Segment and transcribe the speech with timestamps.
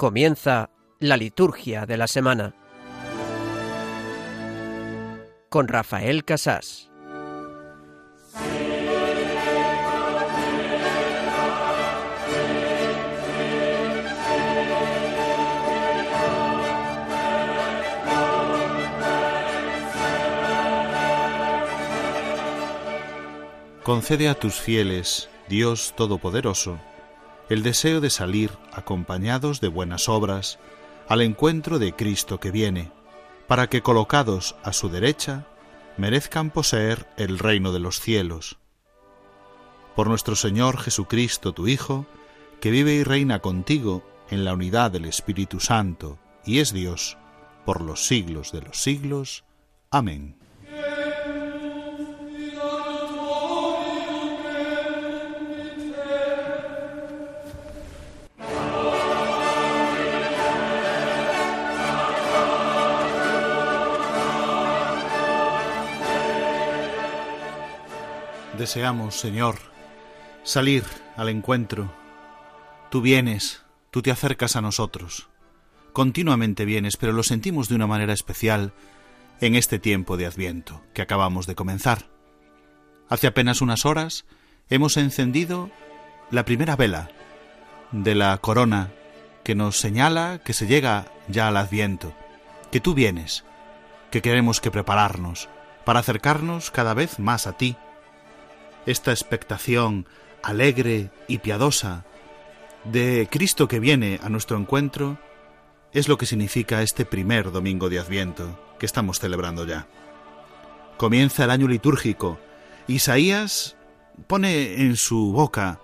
[0.00, 2.54] Comienza la liturgia de la semana
[5.50, 6.90] con Rafael Casás.
[23.82, 26.80] Concede a tus fieles, Dios Todopoderoso,
[27.50, 30.58] el deseo de salir acompañados de buenas obras
[31.08, 32.92] al encuentro de Cristo que viene,
[33.48, 35.46] para que colocados a su derecha
[35.98, 38.58] merezcan poseer el reino de los cielos.
[39.96, 42.06] Por nuestro Señor Jesucristo, tu Hijo,
[42.60, 47.18] que vive y reina contigo en la unidad del Espíritu Santo y es Dios
[47.64, 49.44] por los siglos de los siglos.
[49.90, 50.39] Amén.
[68.70, 69.56] Deseamos, Señor,
[70.44, 70.84] salir
[71.16, 71.92] al encuentro.
[72.88, 75.28] Tú vienes, tú te acercas a nosotros.
[75.92, 78.72] Continuamente vienes, pero lo sentimos de una manera especial
[79.40, 82.06] en este tiempo de Adviento que acabamos de comenzar.
[83.08, 84.24] Hace apenas unas horas
[84.68, 85.68] hemos encendido
[86.30, 87.10] la primera vela
[87.90, 88.92] de la corona
[89.42, 92.14] que nos señala que se llega ya al Adviento,
[92.70, 93.42] que tú vienes,
[94.12, 95.48] que queremos que prepararnos
[95.84, 97.76] para acercarnos cada vez más a ti
[98.86, 100.06] esta expectación
[100.42, 102.04] alegre y piadosa
[102.84, 105.18] de Cristo que viene a nuestro encuentro
[105.92, 109.86] es lo que significa este primer domingo de Adviento que estamos celebrando ya.
[110.96, 112.38] Comienza el año litúrgico.
[112.86, 113.76] Isaías
[114.26, 115.80] pone en su boca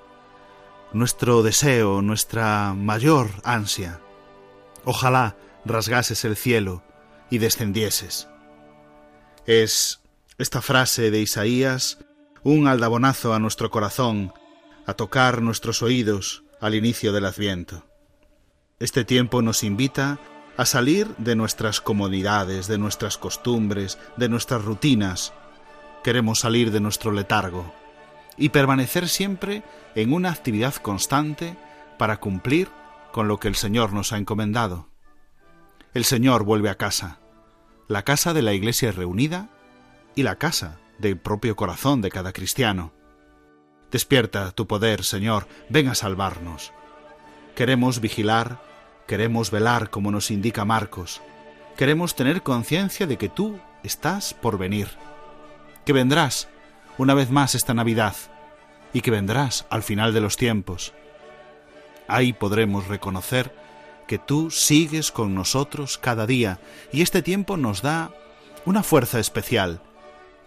[0.92, 4.00] nuestro deseo, nuestra mayor ansia.
[4.84, 6.82] Ojalá rasgases el cielo
[7.28, 8.28] y descendieses.
[9.46, 10.00] Es
[10.38, 11.98] esta frase de Isaías
[12.46, 14.32] un aldabonazo a nuestro corazón,
[14.86, 17.84] a tocar nuestros oídos al inicio del adviento.
[18.78, 20.20] Este tiempo nos invita
[20.56, 25.32] a salir de nuestras comodidades, de nuestras costumbres, de nuestras rutinas.
[26.04, 27.74] Queremos salir de nuestro letargo
[28.36, 29.64] y permanecer siempre
[29.96, 31.56] en una actividad constante
[31.98, 32.68] para cumplir
[33.10, 34.88] con lo que el Señor nos ha encomendado.
[35.94, 37.18] El Señor vuelve a casa,
[37.88, 39.50] la casa de la Iglesia reunida
[40.14, 42.92] y la casa del propio corazón de cada cristiano.
[43.90, 46.72] Despierta tu poder, Señor, ven a salvarnos.
[47.54, 48.60] Queremos vigilar,
[49.06, 51.22] queremos velar como nos indica Marcos.
[51.76, 54.88] Queremos tener conciencia de que tú estás por venir,
[55.84, 56.48] que vendrás
[56.98, 58.16] una vez más esta Navidad
[58.92, 60.92] y que vendrás al final de los tiempos.
[62.08, 63.54] Ahí podremos reconocer
[64.06, 66.60] que tú sigues con nosotros cada día
[66.92, 68.10] y este tiempo nos da
[68.64, 69.80] una fuerza especial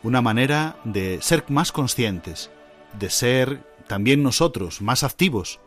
[0.04, 2.50] una manera de ser más conscientes,
[2.98, 5.60] de ser también nosotros más activos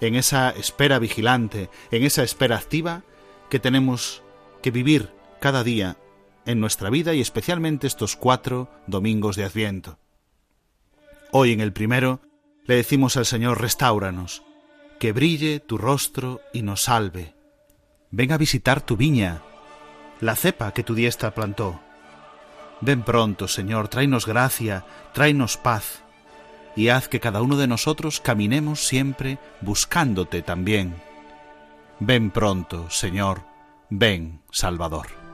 [0.00, 3.02] en esa espera vigilante, en esa espera activa
[3.48, 4.22] que tenemos
[4.62, 5.10] que vivir
[5.40, 5.96] cada día
[6.44, 9.98] en nuestra vida y especialmente estos cuatro domingos de Adviento.
[11.32, 12.20] Hoy en el primero
[12.64, 14.42] le decimos al Señor, restauranos,
[14.98, 17.34] que brille tu rostro y nos salve.
[18.10, 19.42] Ven a visitar tu viña,
[20.20, 21.80] la cepa que tu diestra plantó.
[22.80, 26.02] Ven pronto, Señor, tráenos gracia, tráenos paz,
[26.76, 30.94] y haz que cada uno de nosotros caminemos siempre buscándote también.
[32.00, 33.42] Ven pronto, Señor,
[33.88, 35.25] ven, Salvador.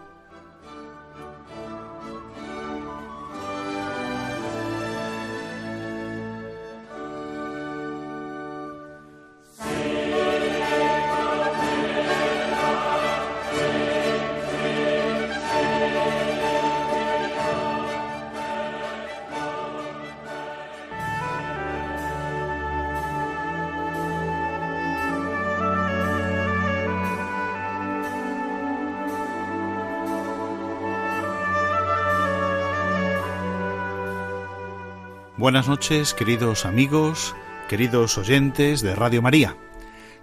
[35.42, 37.34] Buenas noches, queridos amigos,
[37.68, 39.56] queridos oyentes de Radio María.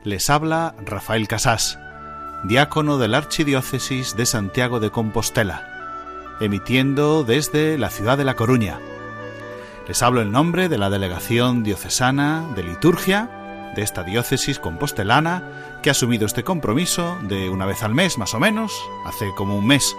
[0.06, 1.77] Les habla Rafael Casás,
[2.45, 8.80] diácono de la Archidiócesis de Santiago de Compostela, emitiendo desde la ciudad de La Coruña.
[9.89, 15.89] Les hablo en nombre de la Delegación Diocesana de Liturgia de esta diócesis compostelana que
[15.89, 18.72] ha asumido este compromiso de una vez al mes, más o menos,
[19.06, 19.98] hace como un mes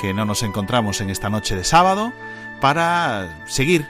[0.00, 2.14] que no nos encontramos en esta noche de sábado,
[2.62, 3.86] para seguir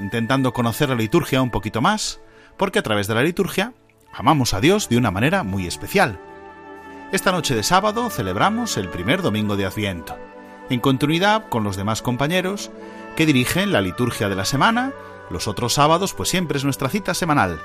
[0.00, 2.20] intentando conocer la liturgia un poquito más,
[2.56, 3.72] porque a través de la liturgia
[4.12, 6.18] amamos a Dios de una manera muy especial.
[7.12, 10.16] Esta noche de sábado celebramos el primer domingo de Adviento,
[10.70, 12.70] en continuidad con los demás compañeros
[13.14, 14.92] que dirigen la liturgia de la semana.
[15.30, 17.60] Los otros sábados pues siempre es nuestra cita semanal.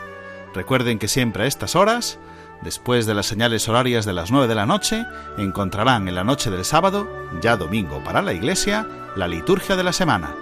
[0.53, 2.19] Recuerden que siempre a estas horas,
[2.61, 5.05] después de las señales horarias de las 9 de la noche,
[5.37, 7.09] encontrarán en la noche del sábado,
[7.41, 10.35] ya domingo para la iglesia, la liturgia de la semana,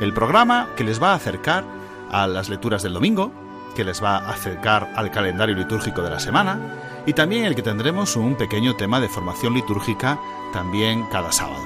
[0.00, 1.64] el programa que les va a acercar
[2.10, 3.32] a las lecturas del domingo,
[3.74, 6.58] que les va a acercar al calendario litúrgico de la semana
[7.06, 10.18] y también el que tendremos un pequeño tema de formación litúrgica
[10.52, 11.62] también cada sábado.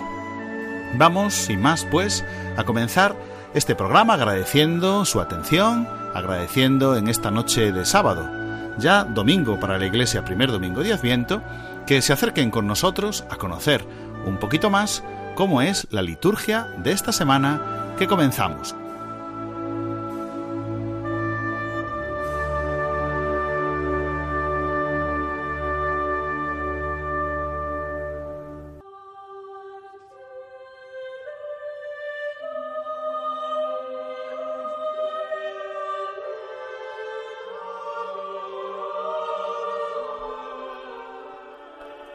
[0.95, 2.25] Vamos, sin más, pues,
[2.57, 3.15] a comenzar
[3.55, 8.29] este programa agradeciendo su atención, agradeciendo en esta noche de sábado,
[8.79, 11.43] ya domingo para la Iglesia, primer domingo de Adviento,
[11.87, 13.85] que se acerquen con nosotros a conocer
[14.27, 15.03] un poquito más
[15.35, 18.75] cómo es la liturgia de esta semana que comenzamos.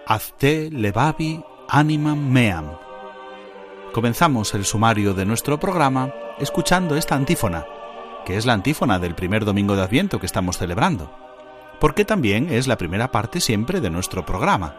[0.08, 2.85] Azte levavi animam meam.
[3.96, 7.66] Comenzamos el sumario de nuestro programa escuchando esta antífona,
[8.26, 11.18] que es la antífona del primer domingo de Adviento que estamos celebrando,
[11.80, 14.76] porque también es la primera parte siempre de nuestro programa.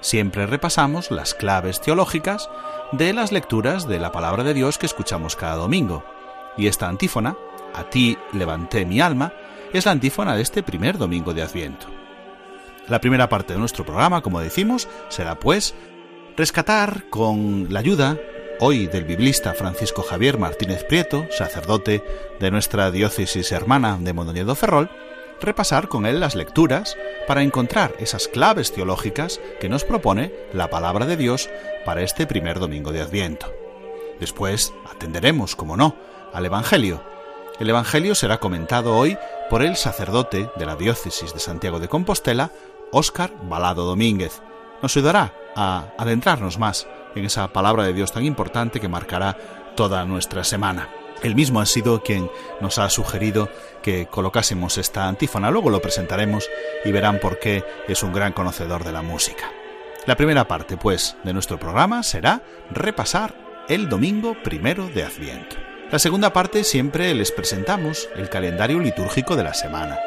[0.00, 2.48] Siempre repasamos las claves teológicas
[2.92, 6.02] de las lecturas de la palabra de Dios que escuchamos cada domingo.
[6.56, 7.36] Y esta antífona,
[7.74, 9.34] A ti levanté mi alma,
[9.74, 11.88] es la antífona de este primer domingo de Adviento.
[12.88, 15.74] La primera parte de nuestro programa, como decimos, será pues
[16.38, 18.16] rescatar con la ayuda
[18.60, 22.02] hoy del biblista Francisco Javier Martínez Prieto, sacerdote
[22.40, 24.90] de nuestra diócesis hermana de Mondoñedo Ferrol,
[25.40, 31.06] repasar con él las lecturas para encontrar esas claves teológicas que nos propone la palabra
[31.06, 31.50] de Dios
[31.84, 33.52] para este primer domingo de Adviento.
[34.20, 35.96] Después atenderemos, como no,
[36.32, 37.02] al Evangelio.
[37.60, 39.18] El Evangelio será comentado hoy
[39.50, 42.50] por el sacerdote de la diócesis de Santiago de Compostela,
[42.92, 44.40] Óscar Balado Domínguez.
[44.82, 46.86] Nos ayudará a adentrarnos más
[47.16, 49.36] en esa palabra de Dios tan importante que marcará
[49.74, 50.88] toda nuestra semana.
[51.22, 52.30] Él mismo ha sido quien
[52.60, 53.48] nos ha sugerido
[53.82, 55.50] que colocásemos esta antífona.
[55.50, 56.48] Luego lo presentaremos
[56.84, 59.50] y verán por qué es un gran conocedor de la música.
[60.04, 63.34] La primera parte, pues, de nuestro programa será repasar
[63.68, 65.56] el domingo primero de Adviento.
[65.90, 69.98] La segunda parte siempre les presentamos el calendario litúrgico de la semana.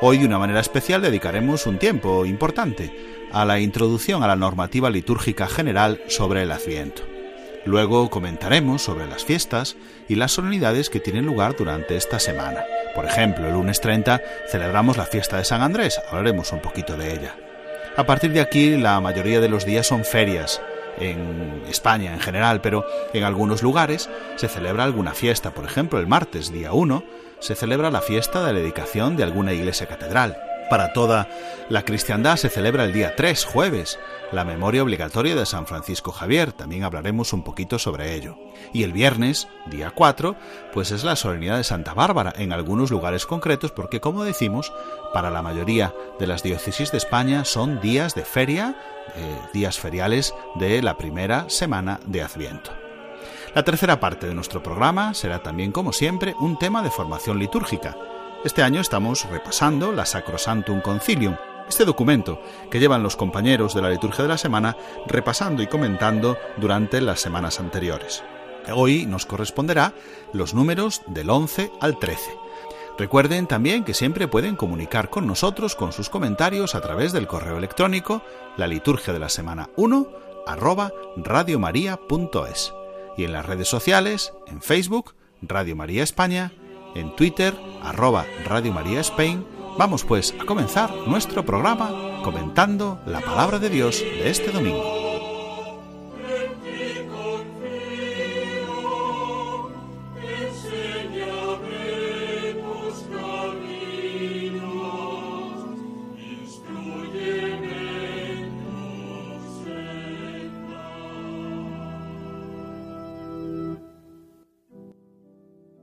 [0.00, 4.90] Hoy de una manera especial dedicaremos un tiempo importante a la introducción a la normativa
[4.90, 7.02] litúrgica general sobre el Adviento.
[7.64, 9.76] Luego comentaremos sobre las fiestas
[10.08, 12.64] y las solemnidades que tienen lugar durante esta semana.
[12.94, 17.12] Por ejemplo, el lunes 30 celebramos la fiesta de San Andrés, hablaremos un poquito de
[17.12, 17.36] ella.
[17.96, 20.60] A partir de aquí, la mayoría de los días son ferias,
[21.00, 25.52] en España en general, pero en algunos lugares se celebra alguna fiesta.
[25.52, 27.04] Por ejemplo, el martes, día 1,
[27.40, 30.36] se celebra la fiesta de la dedicación de alguna iglesia catedral.
[30.70, 31.28] Para toda
[31.70, 33.98] la cristiandad se celebra el día 3, jueves,
[34.32, 38.36] la memoria obligatoria de San Francisco Javier, también hablaremos un poquito sobre ello.
[38.74, 40.36] Y el viernes, día 4,
[40.74, 44.70] pues es la solemnidad de Santa Bárbara en algunos lugares concretos porque, como decimos,
[45.14, 48.76] para la mayoría de las diócesis de España son días de feria,
[49.16, 52.72] eh, días feriales de la primera semana de Adviento.
[53.54, 57.96] La tercera parte de nuestro programa será también, como siempre, un tema de formación litúrgica.
[58.44, 61.34] Este año estamos repasando la Sacrosantum Concilium,
[61.68, 62.40] este documento
[62.70, 64.76] que llevan los compañeros de la liturgia de la semana
[65.08, 68.22] repasando y comentando durante las semanas anteriores.
[68.72, 69.92] Hoy nos corresponderá
[70.32, 72.30] los números del 11 al 13.
[72.96, 77.58] Recuerden también que siempre pueden comunicar con nosotros con sus comentarios a través del correo
[77.58, 78.22] electrónico
[78.56, 80.08] la liturgia de la semana 1
[80.46, 82.72] arroba radiomaria.es
[83.16, 86.52] y en las redes sociales, en Facebook, Radio María España,
[86.94, 89.44] en Twitter, arroba Radio María Spain.
[89.78, 95.07] Vamos pues a comenzar nuestro programa comentando la palabra de Dios de este domingo.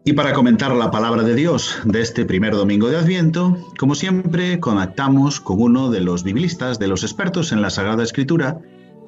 [0.06, 4.60] Y para comentar la palabra de Dios de este primer domingo de Adviento, como siempre,
[4.60, 8.60] conectamos con uno de los biblistas, de los expertos en la Sagrada Escritura,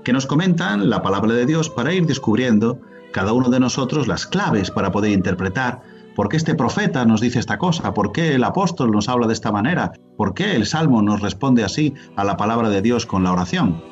[0.03, 2.81] que nos comentan la palabra de Dios para ir descubriendo
[3.13, 5.83] cada uno de nosotros las claves para poder interpretar
[6.17, 7.93] ¿Por qué este profeta nos dice esta cosa?
[7.93, 9.91] ¿Por qué el apóstol nos habla de esta manera?
[10.17, 13.83] ¿Por qué el Salmo nos responde así a la palabra de Dios con la oración?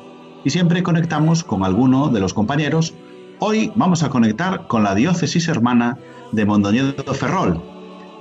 [0.44, 2.94] Y siempre conectamos con alguno de los compañeros.
[3.38, 5.98] Hoy vamos a conectar con la diócesis hermana
[6.32, 7.62] de Mondoñedo Ferrol.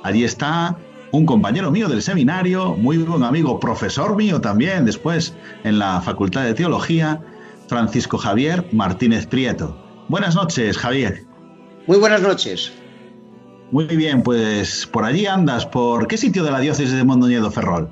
[0.03, 0.77] Allí está
[1.13, 6.43] un compañero mío del seminario, muy buen amigo, profesor mío también después en la Facultad
[6.43, 7.22] de Teología,
[7.69, 9.77] Francisco Javier Martínez Prieto.
[10.10, 11.24] Buenas noches, Javier.
[11.88, 12.74] Muy buenas noches.
[13.72, 15.65] Muy bien, pues por allí andas.
[15.65, 17.89] ¿Por qué sitio de la diócesis de Mondoñedo Ferrol?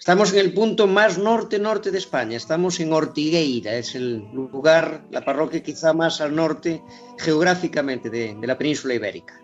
[0.00, 2.34] Estamos en el punto más norte-norte de España.
[2.34, 3.74] Estamos en Ortigueira.
[3.74, 6.82] Es el lugar, la parroquia quizá más al norte
[7.18, 9.38] geográficamente de, de la península ibérica.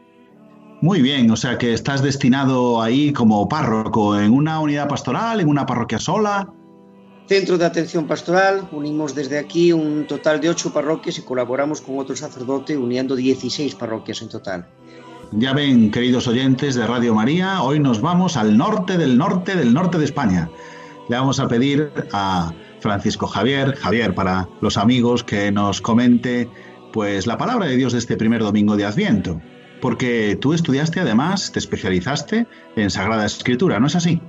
[0.80, 5.48] Muy bien, o sea que estás destinado ahí como párroco en una unidad pastoral, en
[5.48, 6.50] una parroquia sola.
[7.28, 11.98] Centro de Atención Pastoral, unimos desde aquí un total de ocho parroquias y colaboramos con
[11.98, 14.66] otro sacerdote uniendo 16 parroquias en total.
[15.33, 19.75] Ya ven, queridos oyentes de Radio María, hoy nos vamos al norte del norte del
[19.75, 20.50] norte de España.
[21.09, 26.49] Le vamos a pedir a Francisco Javier, Javier, para los amigos que nos comente
[26.92, 29.40] pues la palabra de Dios de este primer domingo de Adviento
[29.80, 34.21] porque tú estudiaste además, te especializaste en Sagrada Escritura, ¿no es así?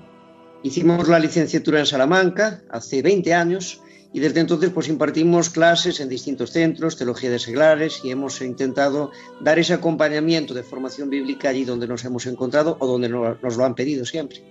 [0.63, 3.81] Hicimos la licenciatura en Salamanca hace 20 años
[4.17, 9.11] y desde entonces pues impartimos clases en distintos centros, teología de seglares y hemos intentado
[9.41, 13.63] dar ese acompañamiento de formación bíblica allí donde nos hemos encontrado o donde nos lo
[13.63, 14.41] han pedido siempre.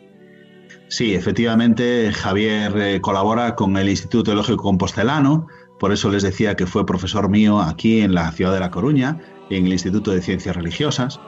[0.87, 5.49] Sí, efectivamente Javier eh, colabora con el Instituto Teológico Compostelano,
[5.81, 9.19] por eso les decía que fue profesor mío aquí en la ciudad de La Coruña
[9.51, 11.19] en el Instituto de Ciencias Religiosas.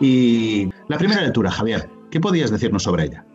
[0.00, 3.26] Y la primera lectura, Javier, ¿qué podías decirnos sobre ella?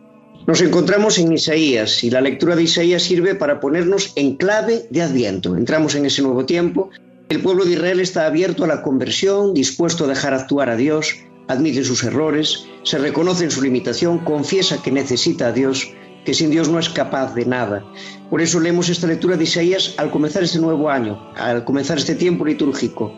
[0.46, 5.02] Nos encontramos en Isaías y la lectura de Isaías sirve para ponernos en clave de
[5.02, 5.56] Adviento.
[5.56, 6.90] Entramos en ese nuevo tiempo.
[7.28, 11.16] El pueblo de Israel está abierto a la conversión, dispuesto a dejar actuar a Dios,
[11.48, 15.92] admite sus errores, se reconoce en su limitación, confiesa que necesita a Dios
[16.24, 17.84] que sin Dios no es capaz de nada.
[18.30, 22.14] Por eso leemos esta lectura de Isaías al comenzar este nuevo año, al comenzar este
[22.14, 23.16] tiempo litúrgico,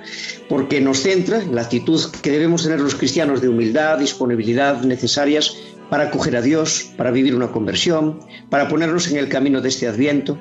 [0.49, 5.57] porque nos centra en la actitud que debemos tener los cristianos de humildad, disponibilidad necesarias
[5.91, 9.89] para acoger a Dios, para vivir una conversión, para ponernos en el camino de este
[9.89, 10.39] adviento.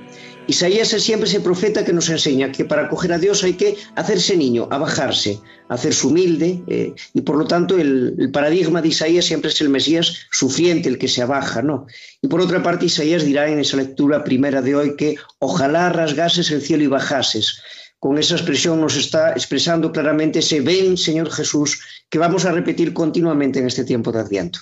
[0.47, 3.75] Isaías es siempre ese profeta que nos enseña que para acoger a Dios hay que
[3.95, 9.25] hacerse niño, abajarse, hacerse humilde, eh, y por lo tanto el, el, paradigma de Isaías
[9.25, 11.85] siempre es el Mesías sufriente, el que se abaja, ¿no?
[12.21, 16.49] Y por otra parte, Isaías dirá en esa lectura primera de hoy que ojalá rasgases
[16.51, 17.61] el cielo y bajases.
[17.99, 22.93] Con esa expresión nos está expresando claramente ese ven, Señor Jesús, que vamos a repetir
[22.93, 24.59] continuamente en este tiempo de Adviento.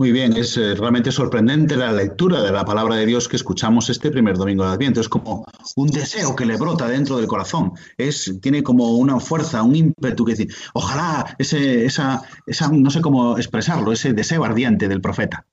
[0.00, 3.90] Muy bien, es eh, realmente sorprendente la lectura de la palabra de Dios que escuchamos
[3.90, 5.02] este primer domingo de Adviento.
[5.02, 5.44] Es como
[5.76, 7.72] un deseo que le brota dentro del corazón.
[7.98, 13.02] Es, tiene como una fuerza, un ímpetu que dice, ojalá ese, esa, esa, no sé
[13.02, 15.44] cómo expresarlo, ese deseo ardiente del profeta.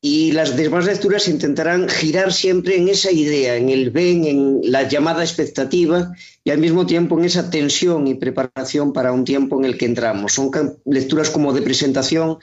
[0.00, 4.86] Y las demás lecturas intentarán girar siempre en esa idea, en el ven, en la
[4.86, 9.64] llamada expectativa y al mismo tiempo en esa tensión y preparación para un tiempo en
[9.64, 10.32] el que entramos.
[10.32, 10.50] Son
[10.84, 12.36] lecturas como de presentación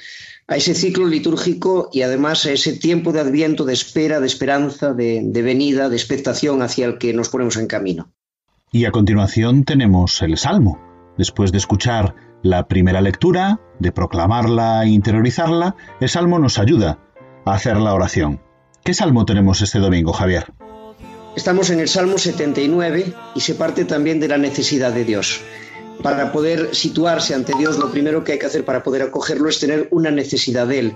[0.51, 4.91] a ese ciclo litúrgico y además a ese tiempo de adviento, de espera, de esperanza,
[4.93, 8.11] de, de venida, de expectación hacia el que nos ponemos en camino.
[8.69, 10.77] Y a continuación tenemos el Salmo.
[11.17, 16.99] Después de escuchar la primera lectura, de proclamarla e interiorizarla, el Salmo nos ayuda
[17.45, 18.41] a hacer la oración.
[18.83, 20.51] ¿Qué Salmo tenemos este domingo, Javier?
[21.33, 25.39] Estamos en el Salmo 79 y se parte también de la necesidad de Dios
[26.01, 29.59] para poder situarse ante Dios, lo primero que hay que hacer para poder acogerlo es
[29.59, 30.95] tener una necesidad de Él.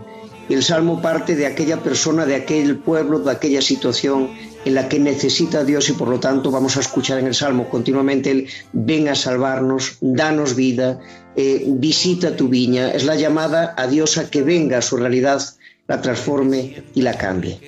[0.49, 4.29] El Salmo parte de aquella persona, de aquel pueblo, de aquella situación
[4.63, 7.35] en la que necesita a Dios y por lo tanto vamos a escuchar en el
[7.35, 10.99] Salmo continuamente el ven a salvarnos, danos vida,
[11.35, 12.91] eh, visita tu viña.
[12.91, 15.41] Es la llamada a Dios a que venga a su realidad,
[15.87, 17.59] la transforme y la cambie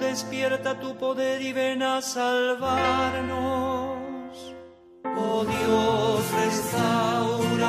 [0.00, 3.38] despierta tu poder y ven a salvarnos.
[5.04, 7.60] Oh Dios, restauranos,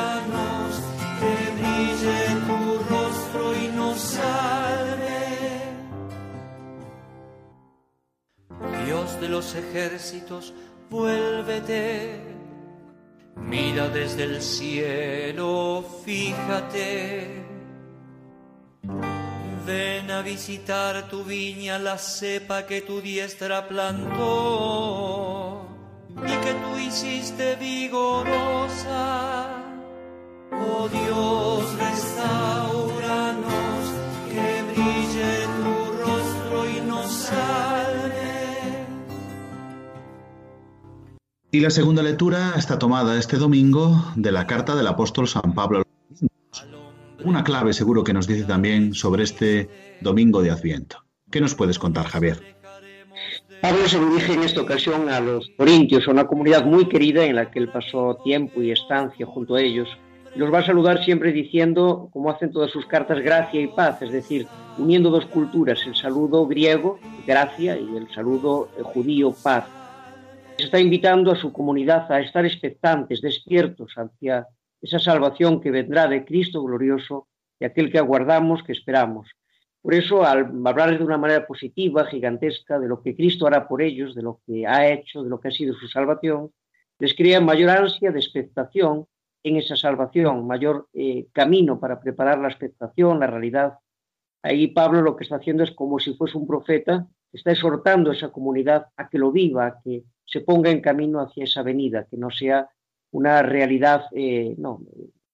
[1.20, 2.60] que brille tu
[2.90, 5.20] rostro y nos salve.
[8.86, 10.54] Dios de los ejércitos,
[10.90, 12.22] vuélvete.
[13.36, 17.50] Mira desde el cielo, fíjate
[19.65, 25.68] Ven a visitar tu viña la cepa que tu diestra plantó
[26.18, 29.50] y que tú hiciste vigorosa.
[30.51, 33.44] Oh Dios, restauranos,
[34.32, 35.74] que brille tu
[36.06, 38.88] rostro y nos salve.
[41.51, 45.84] Y la segunda lectura está tomada este domingo de la carta del apóstol San Pablo.
[47.24, 49.70] Una clave seguro que nos dice también sobre este
[50.01, 50.98] domingo de Adviento.
[51.30, 52.38] ¿Qué nos puedes contar, Javier?
[53.62, 57.51] Pablo se dirige en esta ocasión a los corintios, una comunidad muy querida en la
[57.51, 59.88] que él pasó tiempo y estancia junto a ellos.
[60.36, 64.12] Los va a saludar siempre diciendo, como hacen todas sus cartas, gracia y paz, es
[64.12, 64.48] decir,
[64.78, 69.66] uniendo dos culturas, el saludo griego, gracia, y el saludo judío, paz
[70.63, 74.48] está invitando a su comunidad a estar expectantes, despiertos hacia
[74.82, 77.28] esa salvación que vendrá de Cristo glorioso
[77.60, 79.30] y aquel que aguardamos, que esperamos.
[79.82, 83.82] Por eso, al hablarles de una manera positiva, gigantesca, de lo que Cristo hará por
[83.82, 86.52] ellos, de lo que ha hecho, de lo que ha sido su salvación,
[87.00, 89.08] les crea mayor ansia de expectación
[89.44, 93.80] en esa salvación, mayor eh, camino para preparar la expectación, la realidad.
[94.44, 98.14] Ahí Pablo lo que está haciendo es como si fuese un profeta, está exhortando a
[98.14, 102.06] esa comunidad a que lo viva, a que se ponga en camino hacia esa venida,
[102.10, 102.70] que no sea
[103.12, 104.82] una realidad eh, no,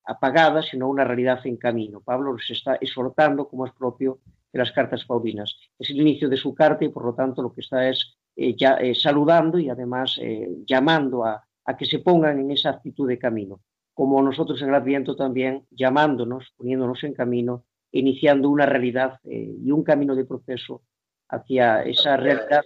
[0.05, 2.01] apagada, sino una realidad en camino.
[2.01, 4.19] Pablo los está exhortando, como es propio
[4.51, 5.55] de las cartas paulinas.
[5.77, 8.55] Es el inicio de su carta y, por lo tanto, lo que está es eh,
[8.55, 10.19] ya, eh, saludando y, además,
[10.65, 13.61] llamando a, a, que se pongan en esa actitud de camino.
[13.93, 19.83] Como nosotros en el Adviento también, llamándonos, poniéndonos en camino, iniciando una realidad y un
[19.83, 20.83] camino de proceso
[21.29, 22.63] hacia esa realidad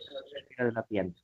[0.58, 1.22] del Adviento.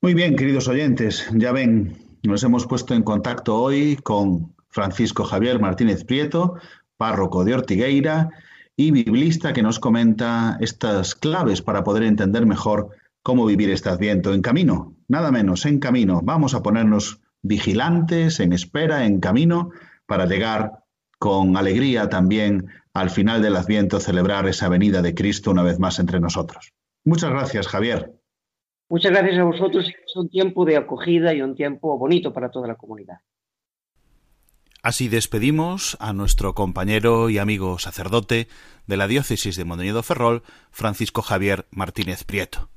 [0.00, 5.58] Muy bien, queridos oyentes, ya ven, nos hemos puesto en contacto hoy con Francisco Javier
[5.60, 6.56] Martínez Prieto,
[6.98, 8.28] párroco de Ortigueira
[8.76, 12.90] y biblista que nos comenta estas claves para poder entender mejor
[13.22, 16.20] cómo vivir este adviento en camino, nada menos, en camino.
[16.22, 19.70] Vamos a ponernos vigilantes, en espera, en camino,
[20.06, 20.84] para llegar
[21.18, 25.98] con alegría también al final del adviento, celebrar esa venida de Cristo una vez más
[25.98, 26.72] entre nosotros.
[27.04, 28.17] Muchas gracias, Javier.
[28.88, 29.86] Muchas gracias a vosotros.
[29.86, 33.18] Es un tiempo de acogida y un tiempo bonito para toda la comunidad.
[34.82, 38.48] Así despedimos a nuestro compañero y amigo sacerdote
[38.86, 42.70] de la diócesis de Mondoñedo Ferrol, Francisco Javier Martínez Prieto.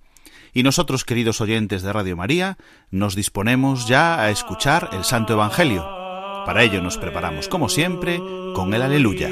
[0.54, 2.58] Y nosotros, queridos oyentes de Radio María,
[2.90, 5.84] nos disponemos ya a escuchar el Santo Evangelio.
[6.46, 8.18] Para ello nos preparamos, como siempre,
[8.54, 9.30] con el Aleluya.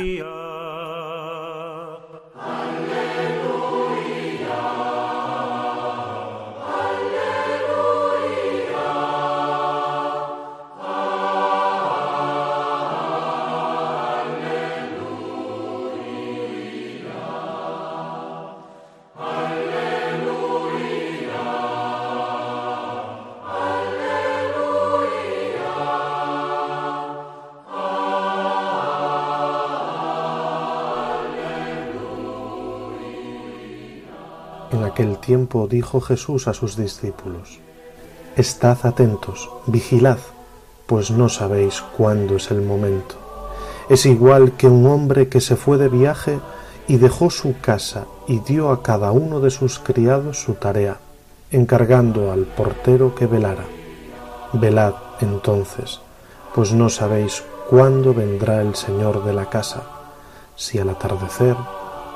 [35.69, 37.59] Dijo Jesús a sus discípulos,
[38.35, 40.17] Estad atentos, vigilad,
[40.87, 43.15] pues no sabéis cuándo es el momento.
[43.89, 46.39] Es igual que un hombre que se fue de viaje
[46.87, 50.97] y dejó su casa y dio a cada uno de sus criados su tarea,
[51.51, 53.65] encargando al portero que velara.
[54.53, 55.99] Velad entonces,
[56.55, 59.83] pues no sabéis cuándo vendrá el Señor de la casa,
[60.55, 61.55] si al atardecer,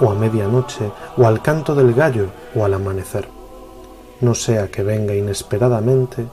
[0.03, 3.27] o a medianoche, o al canto del gallo, o al amanecer.
[4.19, 6.25] No sea que venga inesperadamente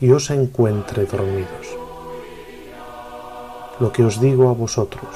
[0.00, 1.66] y os encuentre dormidos.
[3.80, 5.10] Lo que os digo a vosotros,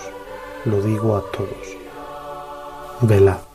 [0.64, 1.76] lo digo a todos.
[3.00, 3.49] Velad.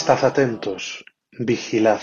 [0.00, 2.00] Estad atentos, vigilad.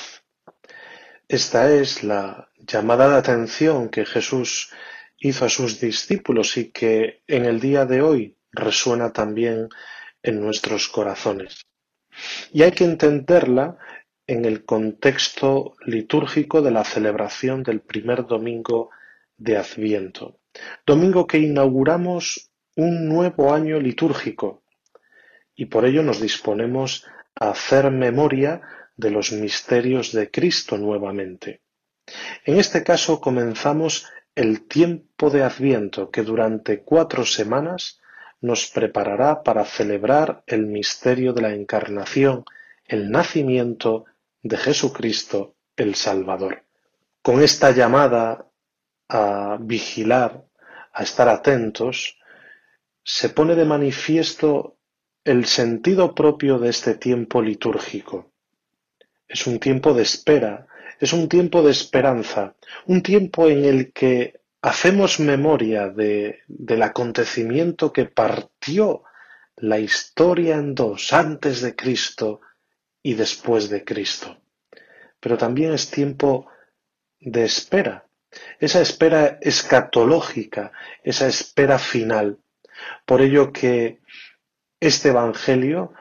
[1.29, 4.69] Esta es la llamada de atención que Jesús
[5.17, 9.69] hizo a sus discípulos y que en el día de hoy resuena también
[10.21, 11.61] en nuestros corazones.
[12.51, 13.77] Y hay que entenderla
[14.27, 18.89] en el contexto litúrgico de la celebración del primer domingo
[19.37, 20.41] de Adviento,
[20.85, 24.63] domingo que inauguramos un nuevo año litúrgico
[25.55, 27.05] y por ello nos disponemos
[27.39, 28.61] hacer memoria
[28.95, 31.61] de los misterios de Cristo nuevamente.
[32.45, 37.99] En este caso comenzamos el tiempo de Adviento que durante cuatro semanas
[38.41, 42.45] nos preparará para celebrar el misterio de la encarnación,
[42.85, 44.05] el nacimiento
[44.43, 46.63] de Jesucristo el Salvador.
[47.21, 48.45] Con esta llamada
[49.09, 50.45] a vigilar,
[50.93, 52.17] a estar atentos,
[53.03, 54.74] se pone de manifiesto
[55.25, 58.31] el sentido propio de este tiempo litúrgico.
[59.27, 60.67] Es un tiempo de espera,
[60.99, 67.91] es un tiempo de esperanza, un tiempo en el que hacemos memoria de, del acontecimiento
[67.91, 69.03] que partió
[69.57, 72.41] la historia en dos antes de Cristo
[73.01, 74.37] y después de Cristo.
[75.19, 76.47] Pero también es tiempo
[77.19, 78.05] de espera,
[78.59, 80.71] esa espera escatológica,
[81.03, 82.37] esa espera final.
[83.05, 84.01] Por ello que
[84.87, 85.93] este Evangelio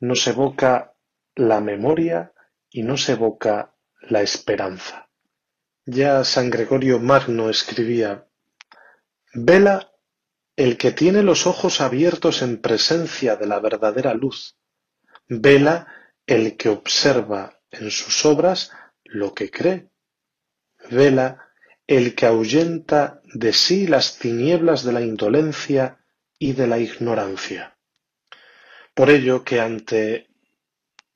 [0.00, 0.94] nos evoca
[1.34, 2.32] la memoria
[2.70, 5.08] y nos evoca la esperanza.
[5.84, 8.26] Ya San Gregorio Magno escribía,
[9.34, 9.92] Vela
[10.56, 14.56] el que tiene los ojos abiertos en presencia de la verdadera luz.
[15.28, 15.86] Vela
[16.26, 18.70] el que observa en sus obras
[19.04, 19.88] lo que cree.
[20.90, 21.48] Vela
[21.86, 25.98] el que ahuyenta de sí las tinieblas de la indolencia
[26.38, 27.71] y de la ignorancia.
[28.94, 30.28] Por ello que ante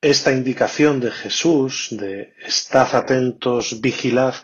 [0.00, 4.34] esta indicación de Jesús de estad atentos, vigilad,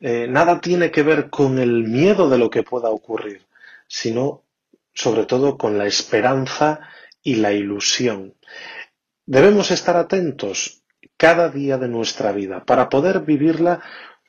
[0.00, 3.46] eh, nada tiene que ver con el miedo de lo que pueda ocurrir,
[3.86, 4.42] sino
[4.92, 6.80] sobre todo con la esperanza
[7.22, 8.34] y la ilusión.
[9.26, 10.82] Debemos estar atentos
[11.16, 13.80] cada día de nuestra vida para poder vivirla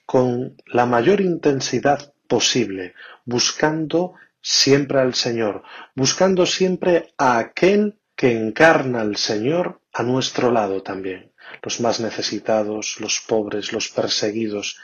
[0.06, 2.94] con la mayor intensidad posible,
[3.26, 5.64] buscando siempre al Señor,
[5.96, 11.32] buscando siempre a aquel que encarna al Señor a nuestro lado también,
[11.64, 14.78] los más necesitados, los pobres, los perseguidos.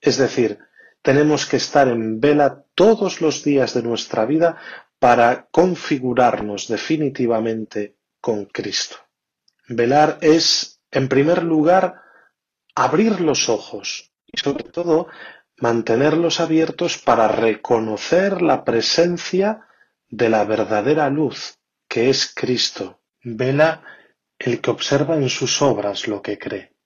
[0.00, 0.58] Es decir,
[1.00, 4.56] tenemos que estar en vela todos los días de nuestra vida
[4.98, 8.96] para configurarnos definitivamente con Cristo.
[9.68, 12.02] Velar es, en primer lugar,
[12.74, 15.06] abrir los ojos y sobre todo
[15.58, 19.68] mantenerlos abiertos para reconocer la presencia
[20.08, 21.59] de la verdadera luz,
[21.90, 23.02] que es Cristo.
[23.20, 23.82] Vela
[24.38, 26.76] el que observa en sus obras lo que cree.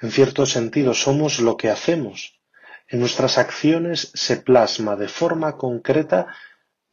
[0.00, 2.40] En cierto sentido somos lo que hacemos.
[2.86, 6.28] En nuestras acciones se plasma de forma concreta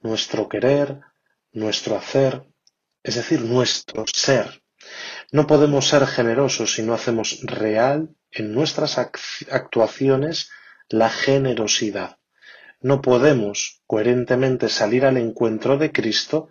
[0.02, 1.00] nuestro querer,
[1.52, 2.44] nuestro hacer,
[3.04, 4.64] es decir, nuestro ser.
[5.32, 10.50] No podemos ser generosos si no hacemos real en nuestras actuaciones
[10.90, 12.18] la generosidad.
[12.82, 16.50] No podemos coherentemente salir al encuentro de Cristo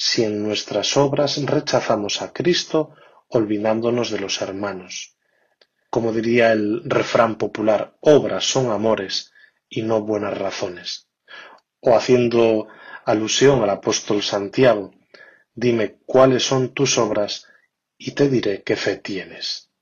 [0.00, 2.94] si en nuestras obras rechazamos a Cristo
[3.30, 5.16] olvidándonos de los hermanos.
[5.90, 9.32] Como diría el refrán popular, obras son amores
[9.68, 11.08] y no buenas razones.
[11.80, 12.68] O haciendo
[13.04, 14.92] alusión al apóstol Santiago,
[15.52, 17.48] dime cuáles son tus obras
[17.96, 19.72] y te diré qué fe tienes.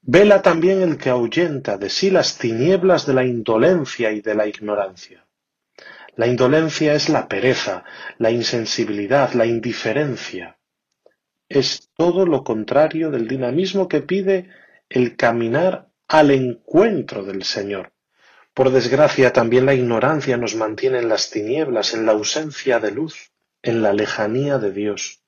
[0.00, 4.46] Vela también el que ahuyenta de sí las tinieblas de la indolencia y de la
[4.46, 5.23] ignorancia.
[6.16, 7.84] La indolencia es la pereza,
[8.18, 10.58] la insensibilidad, la indiferencia.
[11.48, 14.48] Es todo lo contrario del dinamismo que pide
[14.88, 17.92] el caminar al encuentro del Señor.
[18.54, 23.32] Por desgracia, también la ignorancia nos mantiene en las tinieblas, en la ausencia de luz,
[23.62, 25.22] en la lejanía de Dios.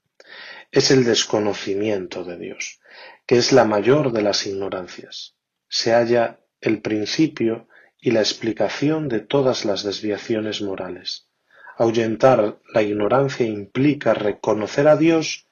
[0.70, 2.80] Es el desconocimiento de Dios,
[3.26, 5.34] que es la mayor de las ignorancias.
[5.68, 7.66] Se halla el principio
[8.06, 11.28] y la explicación de todas las desviaciones morales.
[11.76, 15.48] Ahuyentar la ignorancia implica reconocer a Dios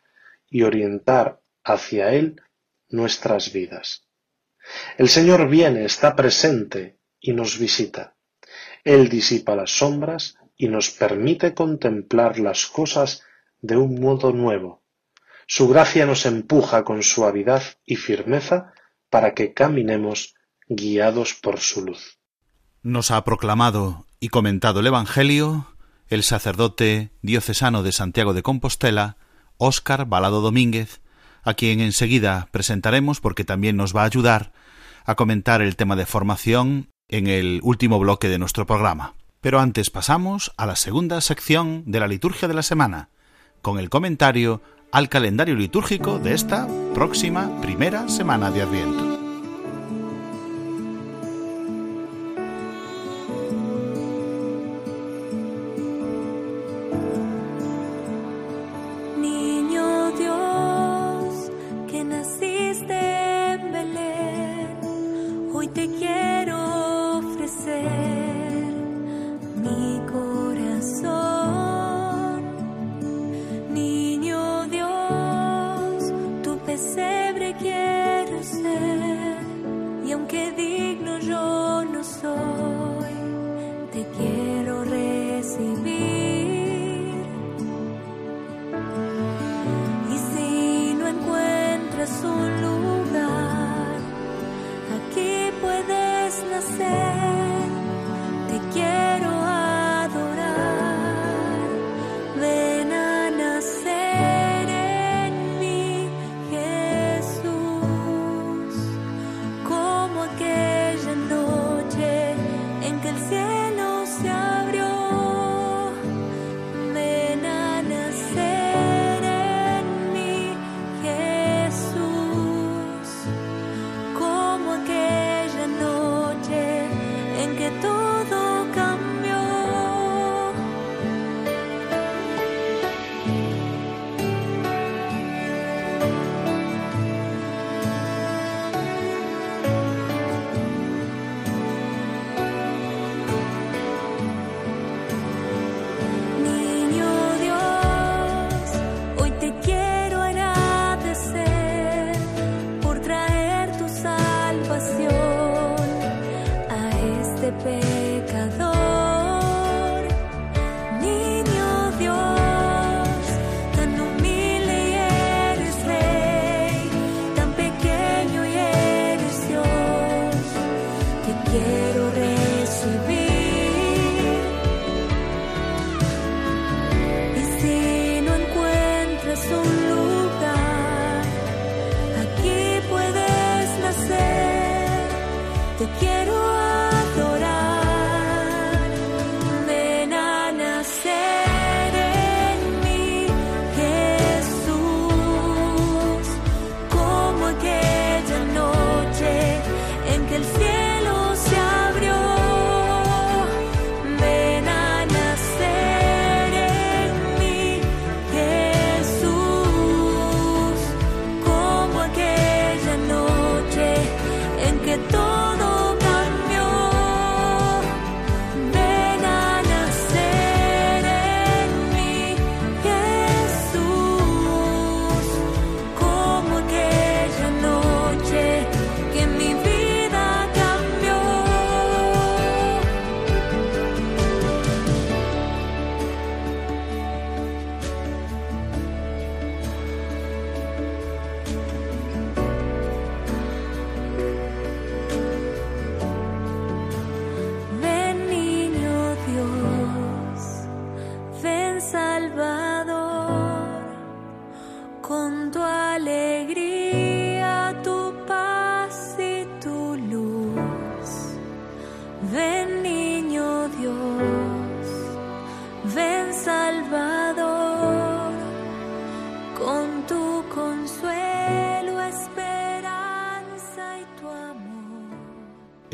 [0.48, 2.40] y orientar hacia Él
[2.88, 4.06] nuestras vidas.
[4.98, 8.14] El Señor viene, está presente y nos visita.
[8.84, 13.24] Él disipa las sombras y nos permite contemplar las cosas
[13.62, 14.84] de un modo nuevo.
[15.48, 18.72] Su gracia nos empuja con suavidad y firmeza
[19.10, 20.36] para que caminemos
[20.68, 22.20] guiados por su luz.
[22.84, 25.68] Nos ha proclamado y comentado el Evangelio
[26.08, 29.16] el sacerdote diocesano de Santiago de Compostela,
[29.56, 31.00] Óscar Balado Domínguez,
[31.44, 34.52] a quien enseguida presentaremos porque también nos va a ayudar
[35.06, 39.14] a comentar el tema de formación en el último bloque de nuestro programa.
[39.40, 43.08] Pero antes pasamos a la segunda sección de la liturgia de la semana,
[43.62, 44.60] con el comentario
[44.92, 49.13] al calendario litúrgico de esta próxima primera semana de Adviento.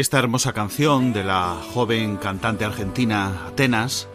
[0.01, 4.09] Esta hermosa canción de la joven cantante argentina Atenas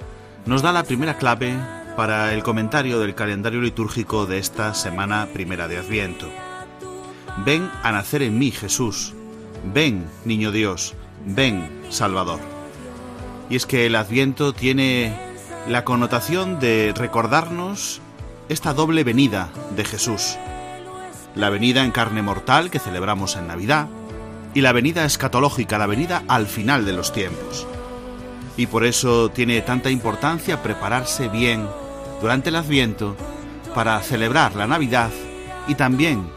[0.48, 1.56] nos da la primera clave
[1.96, 6.28] para el comentario del calendario litúrgico de esta semana primera de Adviento.
[7.46, 9.14] Ven a nacer en mí, Jesús.
[9.76, 10.96] Ven, Niño Dios.
[11.24, 12.40] Ven, Salvador.
[13.52, 15.16] Y es que el Adviento tiene
[15.68, 18.02] la connotación de recordarnos
[18.50, 20.36] esta doble venida de Jesús.
[21.36, 23.88] La venida en carne mortal que celebramos en Navidad
[24.56, 27.68] y la venida escatológica, la venida al final de los tiempos.
[28.58, 31.68] Y por eso tiene tanta importancia prepararse bien
[32.22, 33.16] durante el Adviento
[33.76, 35.12] para celebrar la Navidad
[35.68, 36.28] y también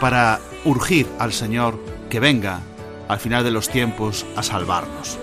[0.00, 1.78] para urgir al Señor
[2.10, 2.60] que venga
[3.08, 5.16] al final de los tiempos a salvarnos.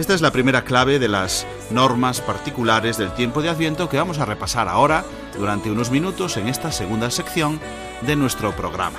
[0.00, 4.18] Esta es la primera clave de las normas particulares del tiempo de Adviento que vamos
[4.18, 5.04] a repasar ahora
[5.38, 7.60] durante unos minutos en esta segunda sección
[8.02, 8.98] de nuestro programa.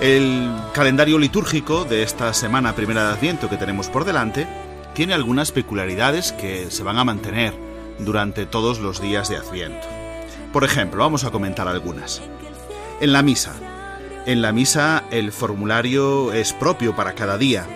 [0.00, 4.46] El calendario litúrgico de esta semana primera de Adviento que tenemos por delante
[4.94, 7.54] tiene algunas peculiaridades que se van a mantener
[7.98, 9.86] durante todos los días de Adviento.
[10.52, 12.20] Por ejemplo, vamos a comentar algunas.
[13.00, 13.54] En la misa.
[14.26, 17.66] En la misa el formulario es propio para cada día.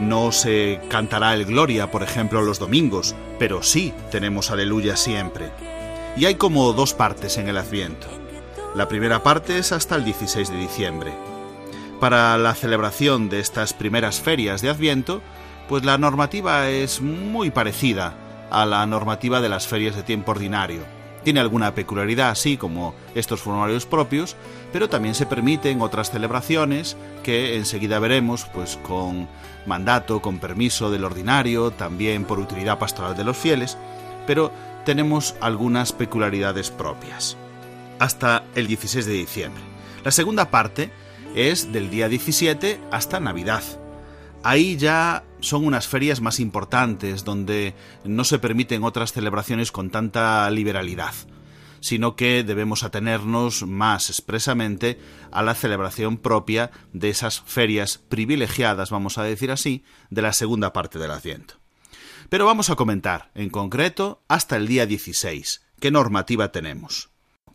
[0.00, 5.48] No se cantará el Gloria, por ejemplo, los domingos, pero sí tenemos Aleluya siempre.
[6.14, 8.21] Y hay como dos partes en el Adviento.
[8.74, 11.12] La primera parte es hasta el 16 de diciembre.
[12.00, 15.20] Para la celebración de estas primeras ferias de Adviento,
[15.68, 18.14] pues la normativa es muy parecida
[18.50, 20.84] a la normativa de las ferias de tiempo ordinario.
[21.22, 24.36] Tiene alguna peculiaridad así como estos formularios propios,
[24.72, 29.28] pero también se permiten otras celebraciones que enseguida veremos, pues con
[29.66, 33.76] mandato, con permiso del ordinario, también por utilidad pastoral de los fieles,
[34.26, 34.50] pero
[34.86, 37.36] tenemos algunas peculiaridades propias.
[38.02, 39.62] Hasta el 16 de diciembre.
[40.02, 40.90] La segunda parte
[41.36, 43.62] es del día 17 hasta Navidad.
[44.42, 50.50] Ahí ya son unas ferias más importantes donde no se permiten otras celebraciones con tanta
[50.50, 51.14] liberalidad,
[51.78, 54.98] sino que debemos atenernos más expresamente
[55.30, 60.72] a la celebración propia de esas ferias privilegiadas, vamos a decir así, de la segunda
[60.72, 61.54] parte del Adviento.
[62.28, 67.11] Pero vamos a comentar, en concreto, hasta el día 16, qué normativa tenemos.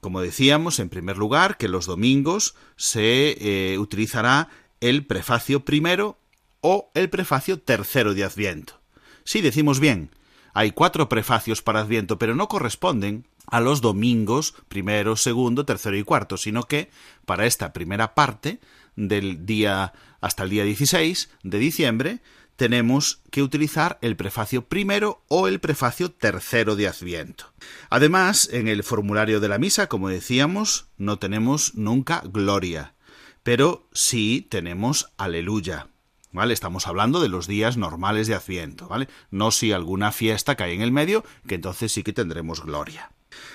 [0.07, 4.47] Como decíamos, en primer lugar, que los domingos se eh, utilizará
[4.79, 6.17] el prefacio primero
[6.61, 8.79] o el prefacio tercero de Adviento.
[9.25, 10.11] Sí, decimos bien,
[10.53, 16.03] hay cuatro prefacios para Adviento, pero no corresponden a los domingos primero, segundo, tercero y
[16.03, 16.89] cuarto, sino que
[17.25, 18.61] para esta primera parte
[18.95, 19.91] del día
[20.21, 22.21] hasta el día 16 de diciembre
[22.57, 27.53] tenemos que utilizar el prefacio primero o el prefacio tercero de Adviento.
[27.89, 32.95] Además, en el formulario de la misa, como decíamos, no tenemos nunca gloria,
[33.43, 35.87] pero sí tenemos aleluya.
[36.33, 36.53] ¿Vale?
[36.53, 39.07] Estamos hablando de los días normales de Adviento, ¿vale?
[39.31, 43.11] No si alguna fiesta cae en el medio, que entonces sí que tendremos gloria.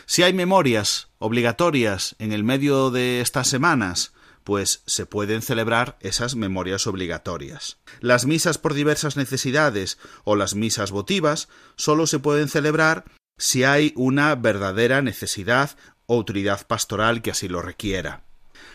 [0.07, 6.37] Si hay memorias obligatorias en el medio de estas semanas, pues se pueden celebrar esas
[6.37, 7.79] memorias obligatorias.
[8.01, 13.05] Las misas por diversas necesidades o las misas votivas solo se pueden celebrar
[13.39, 15.77] si hay una verdadera necesidad
[16.07, 18.25] o utilidad pastoral que así lo requiera.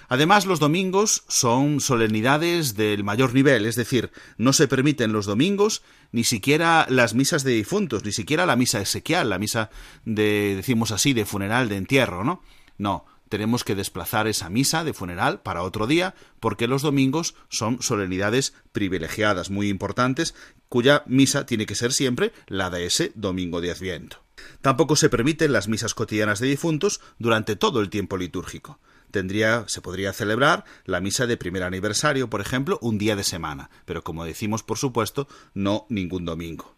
[0.09, 5.83] Además, los domingos son solemnidades del mayor nivel, es decir, no se permiten los domingos
[6.11, 9.69] ni siquiera las misas de difuntos, ni siquiera la misa esequial, la misa
[10.05, 12.41] de, decimos así, de funeral, de entierro, ¿no?
[12.77, 17.81] No, tenemos que desplazar esa misa de funeral para otro día, porque los domingos son
[17.81, 20.35] solemnidades privilegiadas, muy importantes,
[20.69, 24.23] cuya misa tiene que ser siempre la de ese domingo de Adviento.
[24.61, 28.79] Tampoco se permiten las misas cotidianas de difuntos durante todo el tiempo litúrgico
[29.11, 33.69] tendría, se podría celebrar la misa de primer aniversario, por ejemplo, un día de semana,
[33.85, 36.75] pero como decimos, por supuesto, no ningún domingo.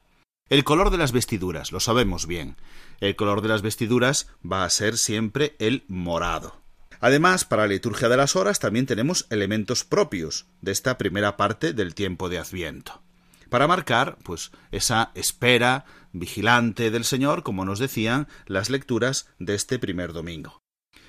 [0.49, 2.55] El color de las vestiduras, lo sabemos bien.
[2.99, 6.61] El color de las vestiduras va a ser siempre el morado.
[6.99, 11.71] Además, para la liturgia de las horas también tenemos elementos propios de esta primera parte
[11.73, 13.01] del tiempo de Adviento.
[13.49, 19.79] Para marcar, pues, esa espera vigilante del Señor, como nos decían las lecturas de este
[19.79, 20.61] primer domingo.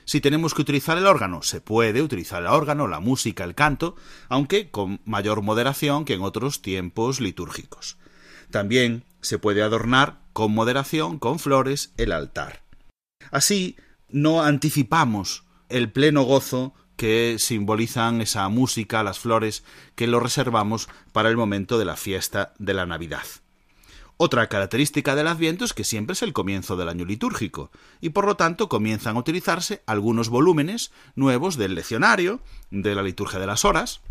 [0.05, 3.96] Si tenemos que utilizar el órgano, se puede utilizar el órgano, la música, el canto,
[4.29, 7.98] aunque con mayor moderación que en otros tiempos litúrgicos.
[8.50, 12.62] También se puede adornar con moderación, con flores, el altar.
[13.31, 13.77] Así
[14.09, 19.64] no anticipamos el pleno gozo que simbolizan esa música, las flores,
[19.95, 23.23] que lo reservamos para el momento de la fiesta de la Navidad.
[24.19, 27.71] Otra característica del Adviento es que siempre es el comienzo del año litúrgico,
[28.03, 33.38] y por lo tanto comienzan a utilizarse algunos volúmenes nuevos del leccionario, de la liturgia
[33.38, 34.03] de las horas.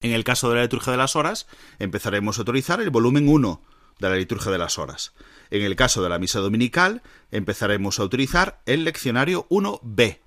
[0.00, 1.46] En el caso de la liturgia de las horas,
[1.78, 3.62] empezaremos a utilizar el volumen 1
[3.98, 5.12] de la liturgia de las horas.
[5.50, 10.18] En el caso de la misa dominical, empezaremos a utilizar el leccionario 1b,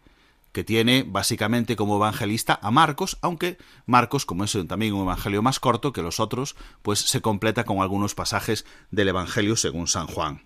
[0.51, 5.59] que tiene básicamente como evangelista a Marcos, aunque Marcos, como es también un evangelio más
[5.59, 10.45] corto que los otros, pues se completa con algunos pasajes del evangelio según San Juan.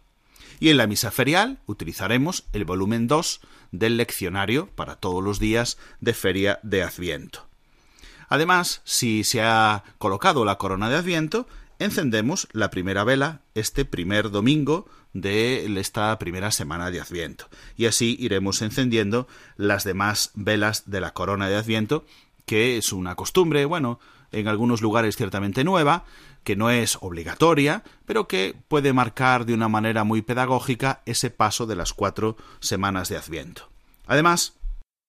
[0.59, 5.77] Y en la misa ferial utilizaremos el volumen 2 del leccionario para todos los días
[6.01, 7.47] de feria de Adviento.
[8.27, 11.47] Además, si se ha colocado la corona de Adviento,
[11.83, 17.49] encendemos la primera vela este primer domingo de esta primera semana de Adviento.
[17.75, 19.27] Y así iremos encendiendo
[19.57, 22.05] las demás velas de la corona de Adviento,
[22.45, 23.99] que es una costumbre, bueno,
[24.31, 26.05] en algunos lugares ciertamente nueva,
[26.43, 31.65] que no es obligatoria, pero que puede marcar de una manera muy pedagógica ese paso
[31.65, 33.69] de las cuatro semanas de Adviento.
[34.07, 34.53] Además,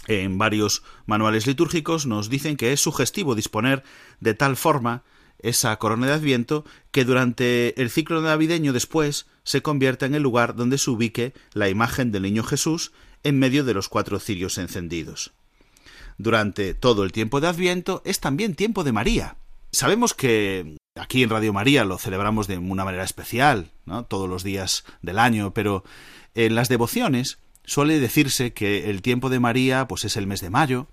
[0.09, 3.85] en varios manuales litúrgicos nos dicen que es sugestivo disponer
[4.21, 5.05] de tal forma
[5.43, 10.55] esa corona de Adviento que durante el ciclo navideño después se convierta en el lugar
[10.55, 15.33] donde se ubique la imagen del niño Jesús en medio de los cuatro cirios encendidos.
[16.19, 19.37] Durante todo el tiempo de Adviento es también tiempo de María.
[19.73, 24.05] Sabemos que aquí en Radio María lo celebramos de una manera especial, ¿no?
[24.05, 25.85] todos los días del año, pero
[26.35, 30.51] en las devociones suele decirse que el tiempo de María pues es el mes de
[30.51, 30.89] mayo,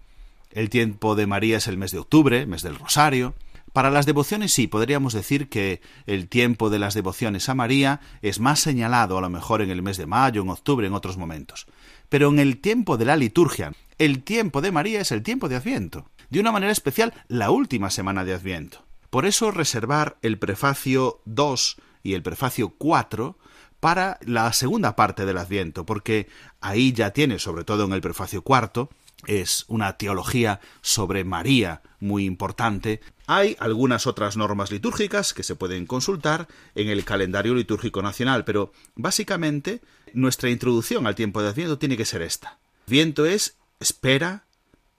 [0.52, 3.36] El tiempo de María es el mes de octubre, mes del Rosario.
[3.74, 8.40] Para las devociones sí, podríamos decir que el tiempo de las devociones a María es
[8.40, 11.68] más señalado a lo mejor en el mes de mayo, en octubre, en otros momentos.
[12.10, 15.56] Pero en el tiempo de la liturgia, el tiempo de María es el tiempo de
[15.56, 16.10] Adviento.
[16.30, 18.84] De una manera especial, la última semana de Adviento.
[19.10, 23.38] Por eso reservar el prefacio 2 y el prefacio 4
[23.80, 26.28] para la segunda parte del Adviento, porque
[26.62, 28.90] ahí ya tiene, sobre todo en el prefacio cuarto,
[29.28, 33.02] es una teología sobre María muy importante.
[33.28, 38.72] Hay algunas otras normas litúrgicas que se pueden consultar en el calendario litúrgico nacional, pero
[38.96, 39.82] básicamente
[40.14, 42.58] nuestra introducción al tiempo de Adviento tiene que ser esta.
[42.88, 44.46] Adviento es espera,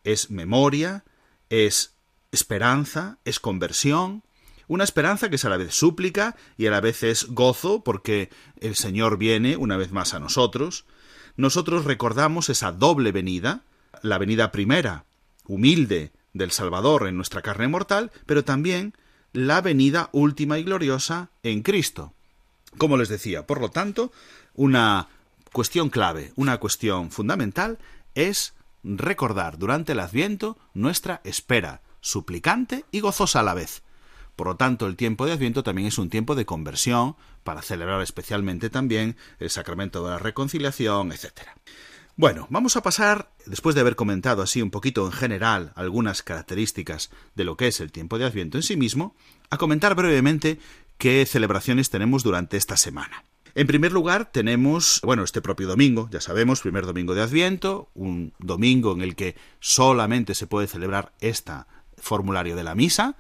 [0.05, 1.05] es memoria,
[1.49, 1.95] es
[2.31, 4.23] esperanza, es conversión,
[4.71, 8.31] una esperanza que es a la vez súplica y a la vez es gozo porque
[8.61, 10.85] el Señor viene una vez más a nosotros.
[11.37, 13.65] Nosotros recordamos esa doble venida,
[14.03, 15.05] la venida primera,
[15.47, 18.95] humilde, del Salvador en nuestra carne mortal, pero también
[19.33, 22.13] la venida última y gloriosa en Cristo.
[22.79, 24.13] Como les decía, por lo tanto,
[24.55, 25.09] una
[25.53, 27.79] cuestión clave, una cuestión fundamental
[28.15, 33.83] es recordar durante el Adviento nuestra espera, suplicante y gozosa a la vez.
[34.37, 38.01] Por lo tanto, el tiempo de Adviento también es un tiempo de conversión, para celebrar
[38.03, 41.49] especialmente también el sacramento de la reconciliación, etc.
[42.21, 47.09] Bueno, vamos a pasar, después de haber comentado así un poquito en general algunas características
[47.35, 49.17] de lo que es el tiempo de Adviento en sí mismo,
[49.49, 50.59] a comentar brevemente
[50.99, 53.25] qué celebraciones tenemos durante esta semana.
[53.55, 58.35] En primer lugar, tenemos, bueno, este propio domingo, ya sabemos, primer domingo de Adviento, un
[58.39, 63.17] domingo en el que solamente se puede celebrar esta formulario de la misa.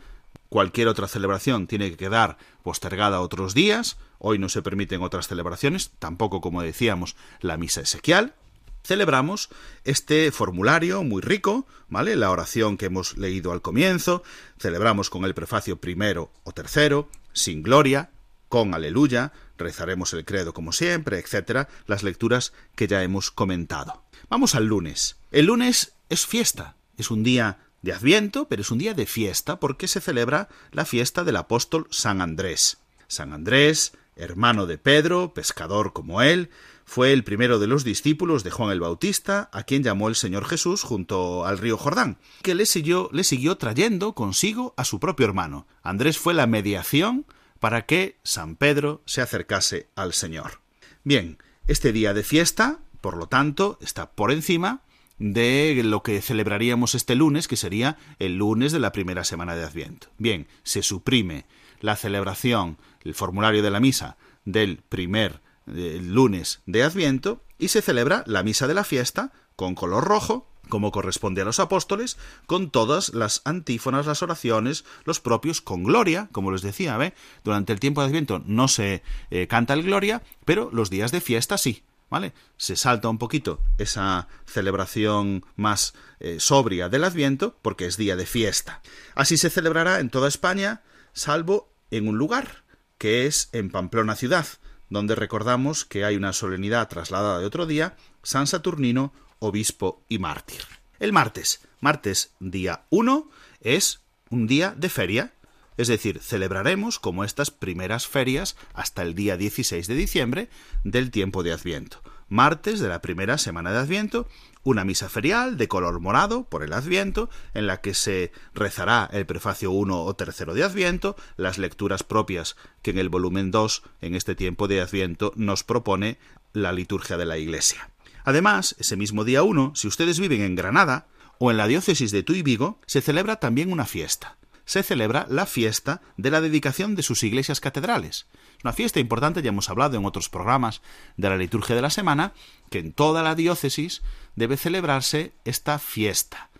[0.51, 3.97] Cualquier otra celebración tiene que quedar postergada otros días.
[4.19, 8.35] Hoy no se permiten otras celebraciones, tampoco, como decíamos, la misa esequial.
[8.83, 9.51] Celebramos
[9.85, 12.17] este formulario muy rico, ¿vale?
[12.17, 14.23] La oración que hemos leído al comienzo,
[14.59, 18.11] celebramos con el prefacio primero o tercero, sin gloria,
[18.49, 24.03] con aleluya, rezaremos el credo como siempre, etcétera, las lecturas que ya hemos comentado.
[24.29, 25.17] Vamos al lunes.
[25.31, 29.61] El lunes es fiesta, es un día de Adviento, pero es un día de fiesta
[29.61, 32.79] porque se celebra la fiesta del apóstol San Andrés.
[33.07, 36.51] San Andrés, hermano de Pedro, pescador como él,
[36.91, 40.45] fue el primero de los discípulos de Juan el Bautista, a quien llamó el Señor
[40.45, 45.25] Jesús junto al río Jordán, que le siguió, le siguió trayendo consigo a su propio
[45.25, 45.69] hermano.
[45.85, 47.27] Andrés fue la mediación
[47.61, 50.63] para que San Pedro se acercase al Señor.
[51.05, 51.39] Bien,
[51.69, 54.83] este día de fiesta, por lo tanto, está por encima
[55.17, 59.63] de lo que celebraríamos este lunes, que sería el lunes de la primera semana de
[59.63, 60.09] Adviento.
[60.19, 61.47] Bien, se suprime
[61.81, 67.83] la celebración, el formulario de la misa del primer eh, lunes de Adviento y se
[67.83, 72.71] celebra la misa de la fiesta con color rojo como corresponde a los apóstoles, con
[72.71, 77.13] todas las antífonas, las oraciones, los propios con gloria, como les decía, ¿ve?
[77.45, 81.21] durante el tiempo de Adviento no se eh, canta el gloria, pero los días de
[81.21, 82.33] fiesta sí, ¿vale?
[82.57, 88.27] Se salta un poquito esa celebración más eh, sobria del Adviento, porque es día de
[88.27, 88.81] fiesta.
[89.15, 90.83] Así se celebrará en toda España,
[91.13, 92.65] salvo en un lugar,
[92.97, 94.47] que es en Pamplona ciudad,
[94.91, 100.61] donde recordamos que hay una solemnidad trasladada de otro día, San Saturnino obispo y mártir.
[100.99, 103.31] El martes, martes día 1,
[103.63, 105.33] es un día de feria,
[105.77, 110.51] es decir, celebraremos como estas primeras ferias hasta el día 16 de diciembre
[110.85, 112.03] del tiempo de Adviento.
[112.29, 114.29] Martes de la primera semana de Adviento,
[114.63, 119.27] una misa ferial de color morado por el Adviento, en la que se rezará el
[119.27, 124.15] prefacio 1 o tercero de Adviento, las lecturas propias que en el volumen 2, en
[124.15, 126.19] este tiempo de Adviento, nos propone
[126.53, 127.91] la liturgia de la Iglesia.
[128.25, 131.07] Además, ese mismo día 1, si ustedes viven en Granada
[131.39, 134.37] o en la diócesis de Tuy Vigo, se celebra también una fiesta.
[134.67, 138.27] Se celebra la fiesta de la dedicación de sus iglesias catedrales.
[138.63, 140.83] Una fiesta importante, ya hemos hablado en otros programas
[141.17, 142.33] de la liturgia de la semana,
[142.71, 144.03] que en toda la diócesis
[144.37, 146.51] debe celebrarse esta fiesta.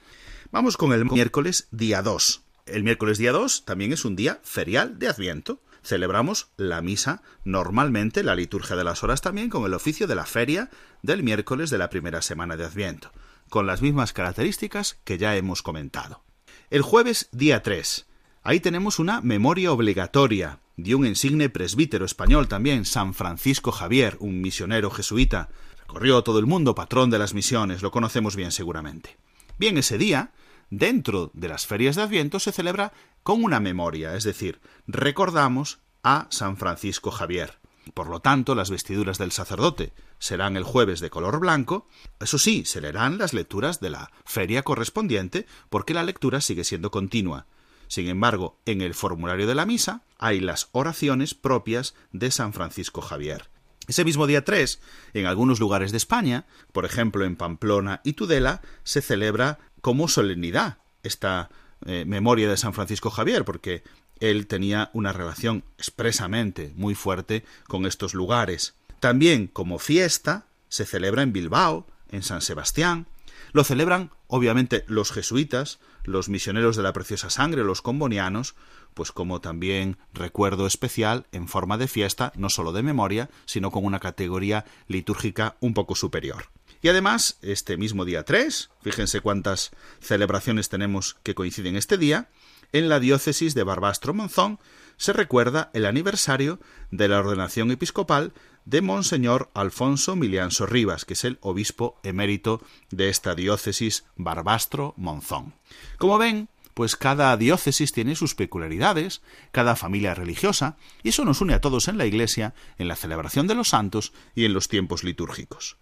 [0.51, 2.43] Vamos con el miércoles día 2.
[2.67, 8.23] El miércoles día 2 también es un día ferial de Adviento celebramos la misa normalmente,
[8.23, 10.71] la liturgia de las horas también, con el oficio de la feria
[11.03, 13.13] del miércoles de la primera semana de Adviento,
[13.49, 16.23] con las mismas características que ya hemos comentado.
[16.71, 18.07] El jueves día 3.
[18.43, 24.41] Ahí tenemos una memoria obligatoria de un insigne presbítero español también, San Francisco Javier, un
[24.41, 25.49] misionero jesuita.
[25.81, 29.17] Recorrió todo el mundo, patrón de las misiones, lo conocemos bien seguramente.
[29.59, 30.33] Bien, ese día
[30.71, 36.29] dentro de las ferias de Adviento se celebra con una memoria, es decir, recordamos a
[36.31, 37.59] San Francisco Javier.
[37.93, 41.89] Por lo tanto, las vestiduras del sacerdote serán el jueves de color blanco.
[42.21, 46.91] Eso sí, se leerán las lecturas de la feria correspondiente, porque la lectura sigue siendo
[46.91, 47.47] continua.
[47.91, 53.01] Sin embargo, en el formulario de la misa hay las oraciones propias de San Francisco
[53.01, 53.51] Javier.
[53.89, 54.81] Ese mismo día 3,
[55.15, 60.79] en algunos lugares de España, por ejemplo en Pamplona y Tudela, se celebra como solemnidad
[61.03, 61.51] esta
[61.85, 63.83] eh, memoria de San Francisco Javier, porque
[64.21, 68.75] él tenía una relación expresamente muy fuerte con estos lugares.
[69.01, 73.09] También como fiesta se celebra en Bilbao, en San Sebastián,
[73.53, 78.55] lo celebran, obviamente, los jesuitas, los misioneros de la preciosa sangre, los combonianos,
[78.95, 83.85] pues como también recuerdo especial en forma de fiesta, no solo de memoria, sino con
[83.85, 86.45] una categoría litúrgica un poco superior.
[86.83, 89.71] Y además, este mismo día 3, fíjense cuántas
[90.01, 92.29] celebraciones tenemos que coinciden este día,
[92.73, 94.59] en la diócesis de Barbastro Monzón
[94.97, 98.33] se recuerda el aniversario de la ordenación episcopal
[98.71, 105.55] de Monseñor Alfonso Milianso Rivas, que es el obispo emérito de esta diócesis Barbastro Monzón.
[105.99, 111.55] Como ven, pues cada diócesis tiene sus peculiaridades, cada familia religiosa, y eso nos une
[111.55, 115.03] a todos en la Iglesia, en la celebración de los santos y en los tiempos
[115.03, 115.77] litúrgicos.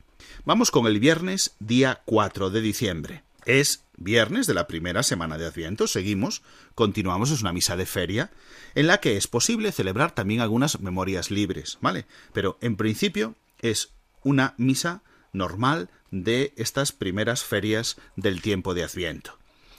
[0.47, 3.23] Vamos con el viernes día 4 de diciembre.
[3.49, 6.43] Es viernes de la primera semana de Adviento, seguimos,
[6.75, 8.31] continuamos, es una misa de feria,
[8.75, 12.05] en la que es posible celebrar también algunas memorias libres, ¿vale?
[12.35, 19.39] Pero en principio es una misa normal de estas primeras ferias del tiempo de Adviento.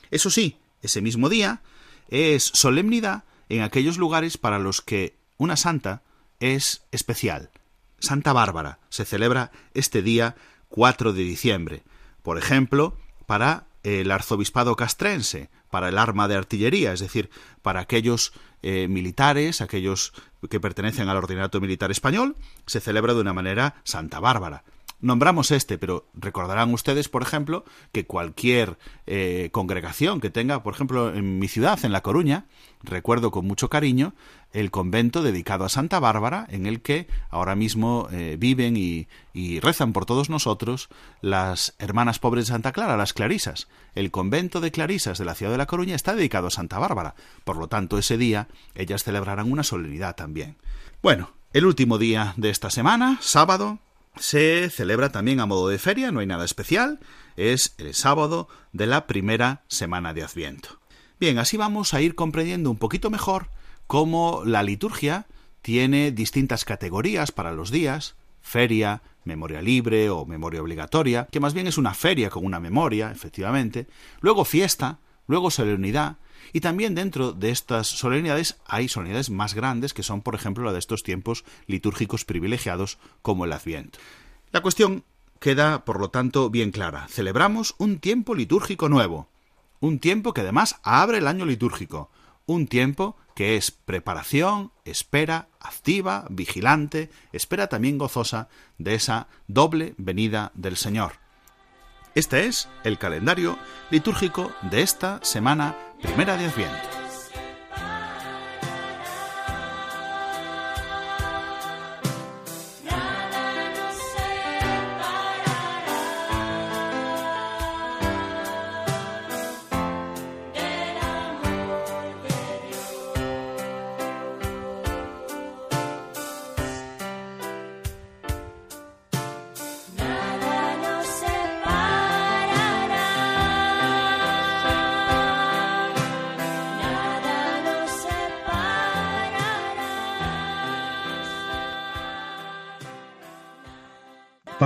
[0.10, 1.62] Eso sí, ese mismo día
[2.08, 6.02] es solemnidad en aquellos lugares para los que una santa
[6.40, 7.52] es especial.
[8.00, 10.36] Santa Bárbara se celebra este día
[10.70, 11.84] 4 de diciembre.
[12.24, 12.98] Por ejemplo,
[13.30, 17.30] para el arzobispado castrense, para el arma de artillería, es decir,
[17.62, 20.14] para aquellos eh, militares, aquellos
[20.50, 24.64] que pertenecen al ordinato militar español, se celebra de una manera Santa Bárbara.
[25.02, 28.78] Nombramos este, pero recordarán ustedes, por ejemplo, que cualquier
[29.08, 32.46] eh, congregación que tenga, por ejemplo, en mi ciudad, en La Coruña,
[32.84, 34.14] recuerdo con mucho cariño
[34.52, 39.08] el convento dedicado a Santa Bárbara, en el que ahora mismo eh, viven y,
[39.62, 40.90] rezan por todos nosotros
[41.22, 43.70] las hermanas pobres de Santa Clara, las clarisas.
[43.96, 47.16] El convento de clarisas de la ciudad de La Coruña está dedicado a Santa Bárbara.
[47.46, 50.58] Por lo tanto, ese día ellas celebrarán una solemnidad también.
[51.02, 53.80] Bueno, el último día de esta semana, sábado,
[54.20, 57.00] se celebra también a modo de feria, no hay nada especial,
[57.38, 60.80] es el sábado de la primera semana de Adviento.
[61.20, 63.50] Bien, así vamos a ir comprendiendo un poquito mejor
[63.88, 65.26] cómo la liturgia
[65.62, 71.68] tiene distintas categorías para los días, feria, memoria libre o memoria obligatoria, que más bien
[71.68, 73.88] es una feria con una memoria, efectivamente,
[74.22, 76.18] luego fiesta, luego solemnidad,
[76.54, 80.74] y también dentro de estas solemnidades hay solemnidades más grandes que son, por ejemplo, la
[80.74, 84.00] de estos tiempos litúrgicos privilegiados como el Adviento.
[84.52, 85.04] La cuestión
[85.40, 87.08] queda, por lo tanto, bien clara.
[87.08, 89.30] Celebramos un tiempo litúrgico nuevo,
[89.80, 92.10] un tiempo que además abre el año litúrgico,
[92.46, 100.52] un tiempo que es preparación, espera, activa, vigilante, espera también gozosa de esa doble venida
[100.56, 101.14] del Señor.
[102.16, 103.58] Este es el calendario
[103.92, 106.99] litúrgico de esta semana primera de Adviento.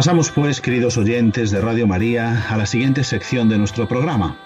[0.04, 4.38] Pasamos pues, queridos oyentes de Radio María, a la siguiente sección de nuestro programa.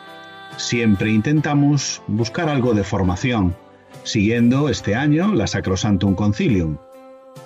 [0.55, 3.55] Siempre intentamos buscar algo de formación,
[4.03, 6.77] siguiendo este año la Sacrosantum Concilium.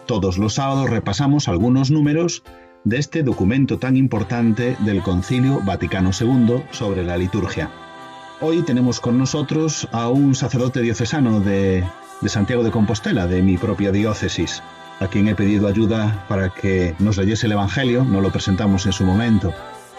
[0.08, 2.44] Todos los sábados repasamos algunos números
[2.84, 7.72] de este documento tan importante del Concilio Vaticano II sobre la liturgia.
[8.42, 11.86] Hoy tenemos con nosotros a un sacerdote diocesano de,
[12.20, 14.62] de Santiago de Compostela, de mi propia diócesis
[15.02, 18.94] a quien he pedido ayuda para que nos leyese el Evangelio, no lo presentamos en
[18.94, 19.54] su momento,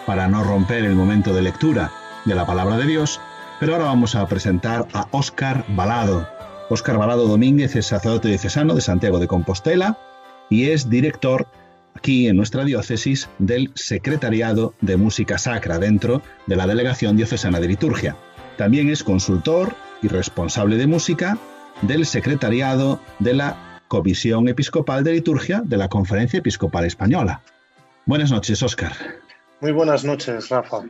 [0.05, 1.91] para no romper el momento de lectura
[2.23, 3.19] de la palabra de Dios,
[3.59, 6.27] pero ahora vamos a presentar a Óscar Balado.
[6.69, 9.97] Óscar Balado Domínguez es sacerdote diocesano de Santiago de Compostela
[10.49, 11.47] y es director
[11.95, 17.67] aquí en nuestra diócesis del Secretariado de Música Sacra dentro de la Delegación Diocesana de
[17.67, 18.15] Liturgia.
[18.57, 21.37] También es consultor y responsable de música
[21.81, 27.43] del Secretariado de la Comisión Episcopal de Liturgia de la Conferencia Episcopal Española.
[28.07, 28.91] Buenas noches, Óscar.
[29.61, 30.81] Muy buenas noches, Rafa.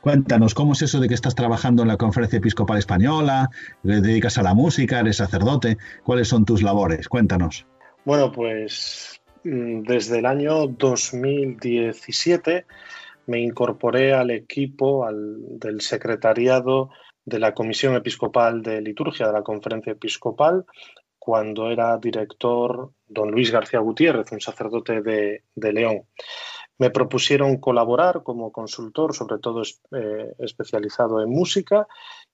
[0.00, 3.50] Cuéntanos, ¿cómo es eso de que estás trabajando en la Conferencia Episcopal Española?
[3.82, 5.00] ¿Le dedicas a la música?
[5.00, 5.76] ¿Eres sacerdote?
[6.04, 7.08] ¿Cuáles son tus labores?
[7.08, 7.66] Cuéntanos.
[8.04, 12.64] Bueno, pues mm, desde el año 2017
[13.26, 16.90] me incorporé al equipo del secretariado
[17.24, 20.64] de la Comisión Episcopal de Liturgia de la Conferencia Episcopal
[21.24, 26.08] cuando era director don Luis García Gutiérrez, un sacerdote de, León.
[26.78, 31.86] Me propusieron colaborar como consultor, sobre todo eh, especializado en música,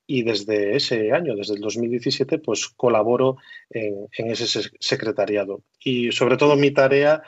[0.07, 3.37] y desde ese año, desde el 2017, pues colaboro
[3.69, 5.65] en, ese secretariado.
[5.85, 7.23] Y sobre todo mi tarea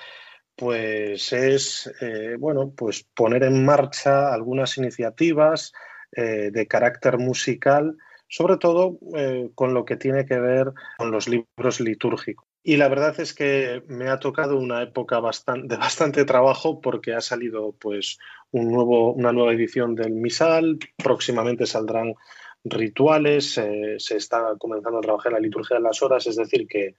[0.56, 5.74] pues es eh, bueno, pues poner en marcha algunas iniciativas
[6.12, 7.98] eh, de carácter musical,
[8.31, 12.47] sobre todo eh, con lo que tiene que ver con los libros litúrgicos.
[12.62, 17.14] Y la verdad es que me ha tocado una época bastante, de bastante trabajo porque
[17.14, 18.18] ha salido pues
[18.53, 22.14] un nuevo, una nueva edición del Misal, próximamente saldrán
[22.62, 26.97] rituales, se está comenzando a trabajar la liturgia de las horas, es decir, que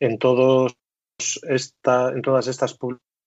[0.00, 0.76] en todos
[1.18, 2.76] en todas estas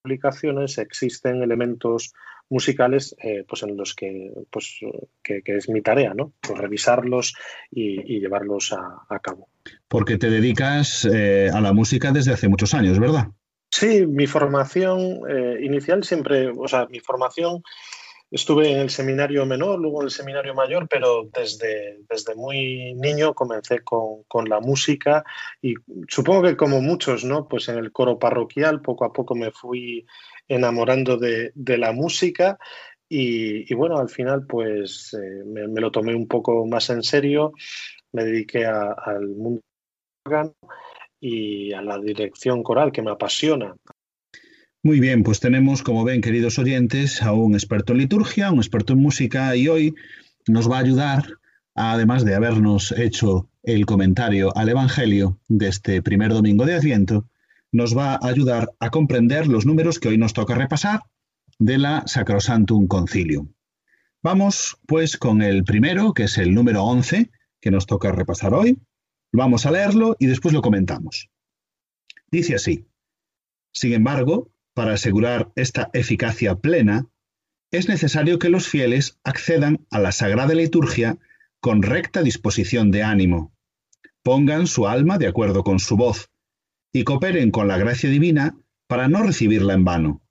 [0.04, 2.14] publicaciones existen elementos
[2.50, 4.80] musicales eh, pues en los que, pues,
[5.24, 6.34] que, es mi tarea, ¿no?
[6.42, 7.36] Pues revisarlos
[7.72, 9.50] y, llevarlos a, cabo.
[9.88, 13.28] Porque te dedicas eh, a la música desde hace muchos años, ¿verdad?
[13.72, 17.62] Sí, mi formación eh, inicial siempre, o sea, mi formación
[18.32, 23.34] Estuve en el seminario menor, luego en el seminario mayor, pero desde, desde muy niño
[23.34, 25.24] comencé con, la música
[25.62, 25.74] y
[26.08, 27.48] supongo que como muchos, ¿no?
[27.48, 30.06] Pues en el coro parroquial poco a poco me fui
[30.50, 32.58] enamorando de, la música
[33.08, 37.54] y, bueno, al final pues eh, me, lo tomé un poco más en serio,
[38.12, 39.62] me dediqué al mundo
[41.22, 43.76] y a la dirección coral que me apasiona.
[44.82, 48.94] Muy bien, pues tenemos, como ven, queridos oyentes, a un experto en liturgia, un experto
[48.94, 49.94] en música y hoy
[50.48, 51.26] nos va a ayudar,
[51.76, 57.26] además de habernos hecho el comentario al Evangelio de este primer domingo de Adviento,
[57.72, 61.04] nos va a ayudar a comprender los números que hoy nos toca repasar
[61.60, 63.54] de la Sacrosantum Concilium.
[64.22, 68.78] Vamos pues con el primero, que es el número 11, que nos toca repasar hoy.
[69.32, 71.30] Vamos a leerlo y después lo comentamos.
[72.32, 72.86] Dice así,
[73.72, 77.08] sin embargo, para asegurar esta eficacia plena,
[77.72, 81.18] es necesario que los fieles accedan a la sagrada liturgia
[81.60, 83.54] con recta disposición de ánimo,
[84.24, 86.30] pongan su alma de acuerdo con su voz
[86.92, 88.56] y cooperen con la gracia divina
[88.88, 90.22] para no recibirla en vano.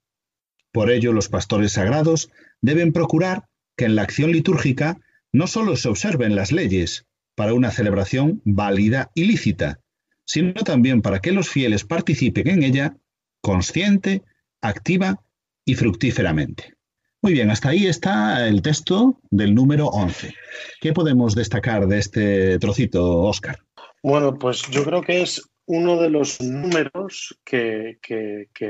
[0.71, 2.31] Por ello, los pastores sagrados
[2.61, 4.99] deben procurar que en la acción litúrgica
[5.31, 7.05] no solo se observen las leyes
[7.35, 9.79] para una celebración válida y lícita,
[10.25, 12.97] sino también para que los fieles participen en ella
[13.41, 14.23] consciente
[14.61, 15.23] activa
[15.65, 16.75] y fructíferamente.
[17.21, 20.33] Muy bien, hasta ahí está el texto del número 11.
[20.79, 23.59] ¿Qué podemos destacar de este trocito, Óscar?
[24.01, 27.99] Bueno, pues yo creo que es uno de los números que,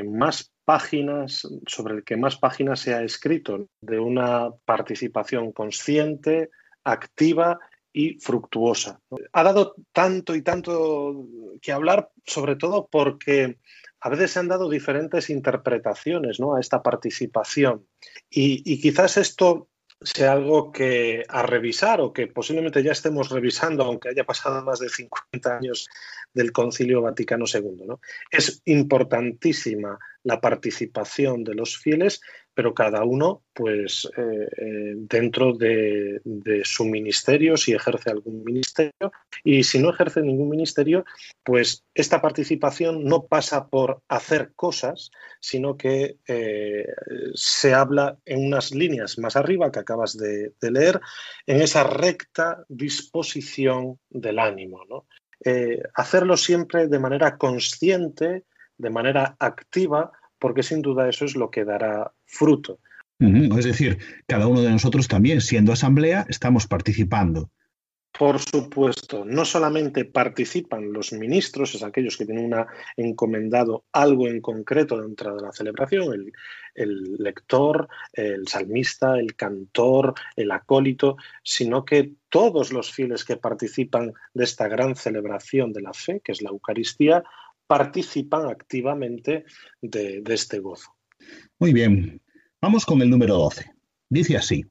[0.06, 6.50] más páginas, sobre el que más páginas se ha escrito, de una participación consciente,
[6.84, 7.58] activa
[7.93, 9.00] y fructuosa.
[9.32, 11.26] Ha dado tanto y tanto
[11.62, 13.60] que hablar, sobre todo porque
[14.02, 17.88] a veces se han dado diferentes interpretaciones a esta participación
[18.30, 19.68] y, quizás esto
[20.02, 24.80] sea algo que a revisar o que posiblemente ya estemos revisando, aunque haya pasado más
[24.80, 25.88] de 50 años
[26.34, 27.84] del Concilio Vaticano II.
[27.86, 28.00] ¿no?
[28.32, 32.22] Es importantísima la participación de los fieles,
[32.54, 36.22] pero cada uno, pues, eh, eh, dentro de,
[36.64, 39.12] su ministerio, si ejerce algún ministerio,
[39.43, 41.06] y si no ejerce ningún ministerio,
[41.43, 46.86] pues esta participación no pasa por hacer cosas, sino que eh,
[47.34, 51.00] se habla en unas líneas más arriba que acabas de, leer,
[51.47, 54.82] en esa recta disposición del ánimo.
[55.93, 58.43] hacerlo siempre de manera consciente,
[58.78, 62.79] de manera activa, porque sin duda eso es lo que dará fruto.
[63.19, 67.49] Es decir, cada uno de nosotros también, siendo asamblea, estamos participando.
[68.17, 72.67] Por supuesto, no solamente participan los ministros, es aquellos que tienen una,
[72.97, 76.33] encomendado algo en concreto dentro de la celebración, el,
[76.75, 84.13] el, lector, el salmista, el cantor, el acólito, sino que todos los fieles que participan
[84.33, 87.23] de esta gran celebración de la fe, que es la Eucaristía,
[87.70, 89.45] participan activamente
[89.80, 90.89] de, este gozo.
[91.59, 92.20] Muy bien,
[92.59, 93.72] vamos con el número 12.
[94.09, 94.65] Dice así,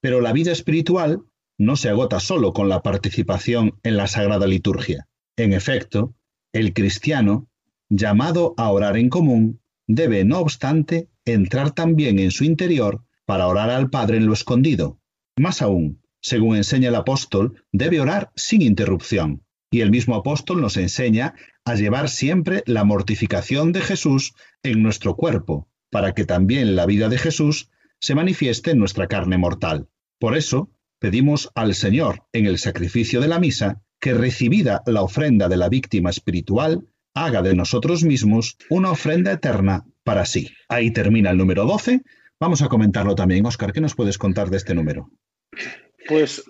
[0.00, 1.22] pero la vida espiritual
[1.58, 5.06] no se agota solo con la participación en la Sagrada Liturgia.
[5.36, 6.16] En efecto,
[6.52, 7.48] el cristiano
[7.88, 13.70] llamado a orar en común, debe, no obstante, entrar también en su interior para orar
[13.70, 14.98] al Padre en lo escondido.
[15.36, 19.44] Más aún, según enseña el apóstol, debe orar sin interrupción.
[19.70, 25.14] Y el mismo apóstol nos enseña a llevar siempre la mortificación de Jesús en nuestro
[25.14, 29.88] cuerpo, para que también la vida de Jesús se manifieste en nuestra carne mortal.
[30.18, 35.48] Por eso, pedimos al Señor en el sacrificio de la misa que recibida la ofrenda
[35.48, 40.50] de la víctima espiritual, haga de nosotros mismos una ofrenda eterna para sí.
[40.68, 42.02] Ahí termina el número 12.
[42.40, 43.44] Vamos a comentarlo también.
[43.44, 45.10] Oscar, ¿qué nos puedes contar de este número?
[46.08, 46.44] Pues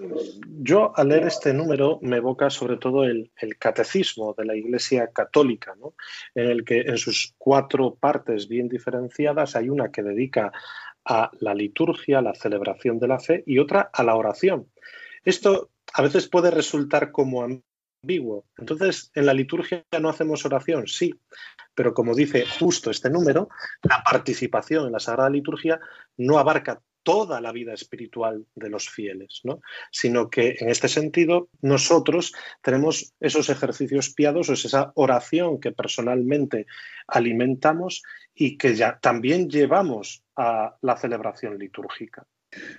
[0.62, 5.74] yo al leer este número me evoca sobre todo el, catecismo de la Iglesia Católica,
[5.78, 5.94] ¿no?
[6.34, 10.52] en el que en sus cuatro partes bien diferenciadas hay una que dedica
[11.04, 14.70] a la liturgia, la celebración de la fe y otra a la oración.
[15.24, 17.42] Esto a veces puede resultar como
[18.02, 18.46] ambiguo.
[18.56, 21.14] Entonces, en la liturgia no hacemos oración, sí,
[21.74, 23.48] pero como dice justo este número,
[23.82, 25.80] la participación en la Sagrada Liturgia
[26.16, 29.60] no abarca toda la vida espiritual de los fieles, ¿no?
[29.90, 32.32] sino que en este sentido nosotros
[32.62, 36.66] tenemos esos ejercicios piadosos, esa oración que personalmente
[37.06, 38.02] alimentamos
[38.34, 42.26] y que ya también llevamos a la celebración litúrgica.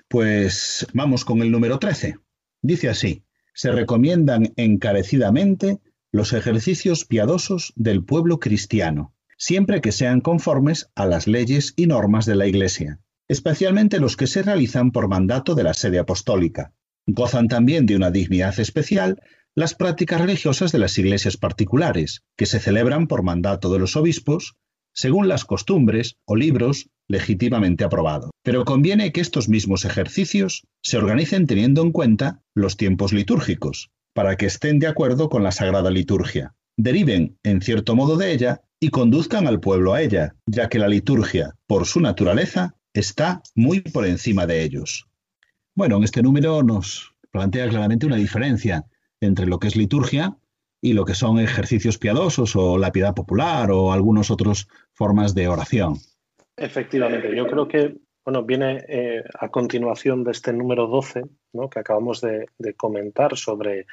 [0.08, 2.18] Pues vamos con el número 13.
[2.62, 5.80] Dice así, se recomiendan encarecidamente
[6.12, 12.26] los ejercicios piadosos del pueblo cristiano, siempre que sean conformes a las leyes y normas
[12.26, 13.00] de la Iglesia
[13.32, 16.74] especialmente los que se realizan por mandato de la sede apostólica.
[17.08, 19.22] Gozan también de una dignidad especial
[19.56, 24.56] las prácticas religiosas de las iglesias particulares, que se celebran por mandato de los obispos,
[24.94, 28.32] según las costumbres o libros legítimamente aprobados.
[28.44, 34.36] Pero conviene que estos mismos ejercicios se organicen teniendo en cuenta los tiempos litúrgicos, para
[34.36, 38.90] que estén de acuerdo con la Sagrada Liturgia, deriven en cierto modo de ella y
[38.90, 44.06] conduzcan al pueblo a ella, ya que la liturgia, por su naturaleza, está muy por
[44.06, 45.08] encima de ellos.
[45.76, 48.86] Bueno, en este número nos plantea claramente una diferencia
[49.22, 50.38] entre lo que es liturgia
[50.82, 55.48] y lo que son ejercicios piadosos o la piedad popular o algunas otras formas de
[55.48, 55.98] oración.
[56.58, 57.98] Efectivamente, yo creo que
[58.32, 61.70] bueno, viene eh, a continuación de este número 12, ¿no?
[61.70, 63.88] que acabamos de, comentar sobre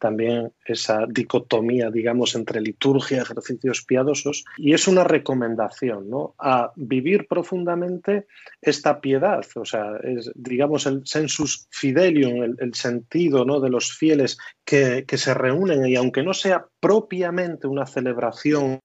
[0.00, 6.34] también esa dicotomía, digamos, entre liturgia y ejercicios piadosos, y es una recomendación ¿no?
[6.38, 8.26] a vivir profundamente
[8.60, 13.60] esta piedad, o sea, es, digamos, el sensus fidelium, el, sentido ¿no?
[13.60, 18.80] de los fieles que se reúnen, y aunque no sea propiamente una celebración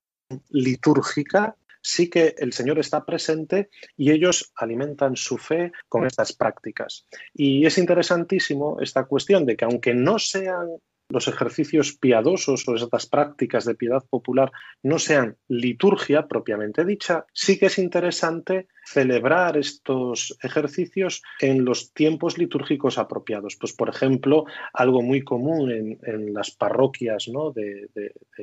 [0.52, 7.08] litúrgica, sí que el Señor está presente y ellos alimentan su fe con estas prácticas.
[7.34, 10.68] Y es interesantísimo esta cuestión de que aunque no sean
[11.10, 14.52] los ejercicios piadosos o estas prácticas de piedad popular
[14.84, 22.38] no sean liturgia propiamente dicha, sí que es interesante celebrar estos ejercicios en los tiempos
[22.38, 23.56] litúrgicos apropiados.
[23.60, 27.52] Pues, por ejemplo, algo muy común en, en las parroquias ¿no?
[27.52, 27.90] de,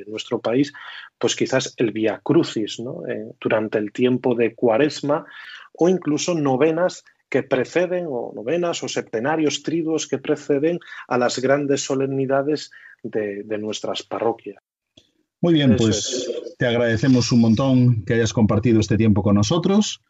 [0.07, 0.73] nuestro país,
[1.19, 3.07] pues quizás el Via Crucis ¿no?
[3.07, 5.25] eh, durante el tiempo de Cuaresma
[5.73, 11.83] o incluso novenas que preceden, o novenas o septenarios triduos que preceden a las grandes
[11.83, 12.71] solemnidades
[13.03, 14.63] de, de nuestras parroquias.
[15.41, 16.57] Muy bien, Eso pues es.
[16.59, 20.03] te agradecemos un montón que hayas compartido este tiempo con nosotros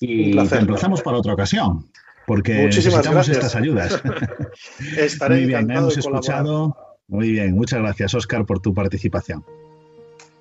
[0.00, 1.86] y te emplazamos para otra ocasión,
[2.26, 3.36] porque Muchísimas necesitamos gracias.
[3.36, 4.02] estas ayudas.
[4.96, 6.76] Estaré Muy bien, hemos escuchado.
[7.08, 9.44] Muy bien, muchas gracias, Oscar, por tu participación.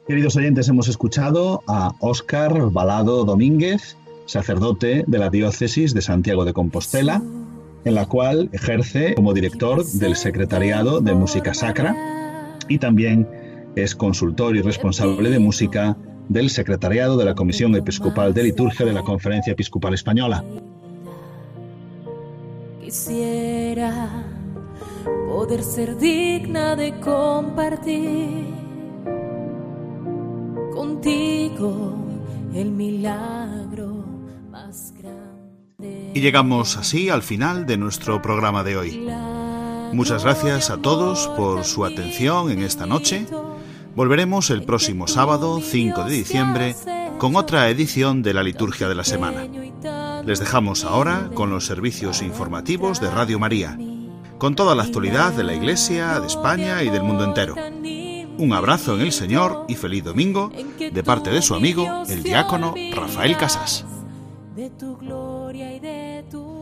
[0.08, 3.96] Queridos oyentes, hemos escuchado a Óscar Balado Domínguez,
[4.30, 7.22] sacerdote de la diócesis de Santiago de Compostela,
[7.84, 13.28] en la cual ejerce como director del Secretariado de Música Sacra y también
[13.76, 18.94] es consultor y responsable de música del Secretariado de la Comisión Episcopal de Liturgia de
[18.94, 20.44] la Conferencia Episcopal Española.
[22.82, 24.26] Quisiera
[25.28, 28.46] poder ser digna de compartir
[30.76, 31.96] contigo
[32.54, 33.59] el milagro.
[36.14, 39.08] Y llegamos así al final de nuestro programa de hoy.
[39.94, 43.26] Muchas gracias a todos por su atención en esta noche.
[43.96, 46.76] Volveremos el próximo sábado 5 de diciembre
[47.18, 49.46] con otra edición de la Liturgia de la Semana.
[50.26, 53.78] Les dejamos ahora con los servicios informativos de Radio María,
[54.38, 57.56] con toda la actualidad de la Iglesia, de España y del mundo entero.
[58.38, 62.74] Un abrazo en el Señor y feliz domingo de parte de su amigo, el diácono
[62.94, 63.86] Rafael Casas
[65.56, 66.60] y de tu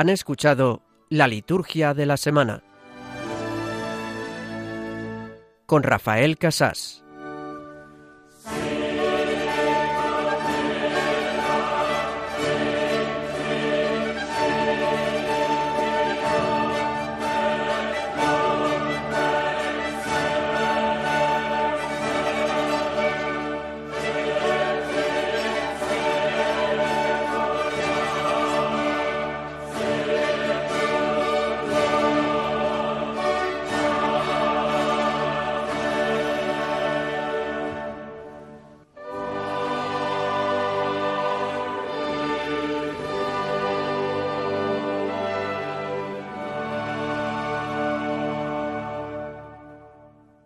[0.00, 2.62] han escuchado la liturgia de la semana
[5.70, 7.04] con Rafael Casás.